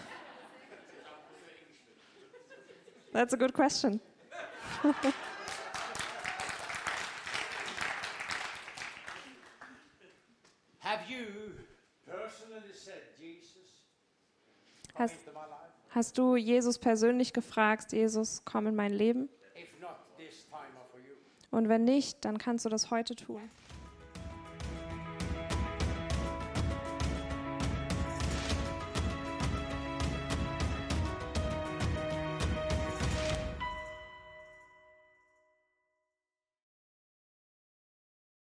That's 3.11 3.33
a 3.33 3.37
good 3.37 3.53
question. 3.53 3.99
Have 10.79 11.01
you 11.09 11.25
personally 12.07 12.73
said, 12.73 13.01
Jesus, 13.19 13.83
come 14.95 15.03
Has- 15.07 15.11
into 15.13 15.31
my 15.33 15.45
life? 15.45 15.55
Hast 15.91 16.17
du 16.17 16.35
Jesus 16.35 16.77
persönlich 16.77 17.33
gefragt, 17.33 17.91
Jesus, 17.93 18.43
komm 18.45 18.67
in 18.67 18.75
mein 18.75 18.93
Leben? 18.93 19.27
If 19.55 19.69
not, 19.81 19.97
this 20.17 20.45
time 20.49 20.69
or 20.77 20.85
for 20.91 20.99
you. 20.99 21.15
Und 21.51 21.69
wenn 21.69 21.83
nicht, 21.83 22.23
dann 22.25 22.37
kannst 22.37 22.65
du 22.65 22.69
das 22.69 22.91
heute 22.91 23.15
tun. 23.15 23.41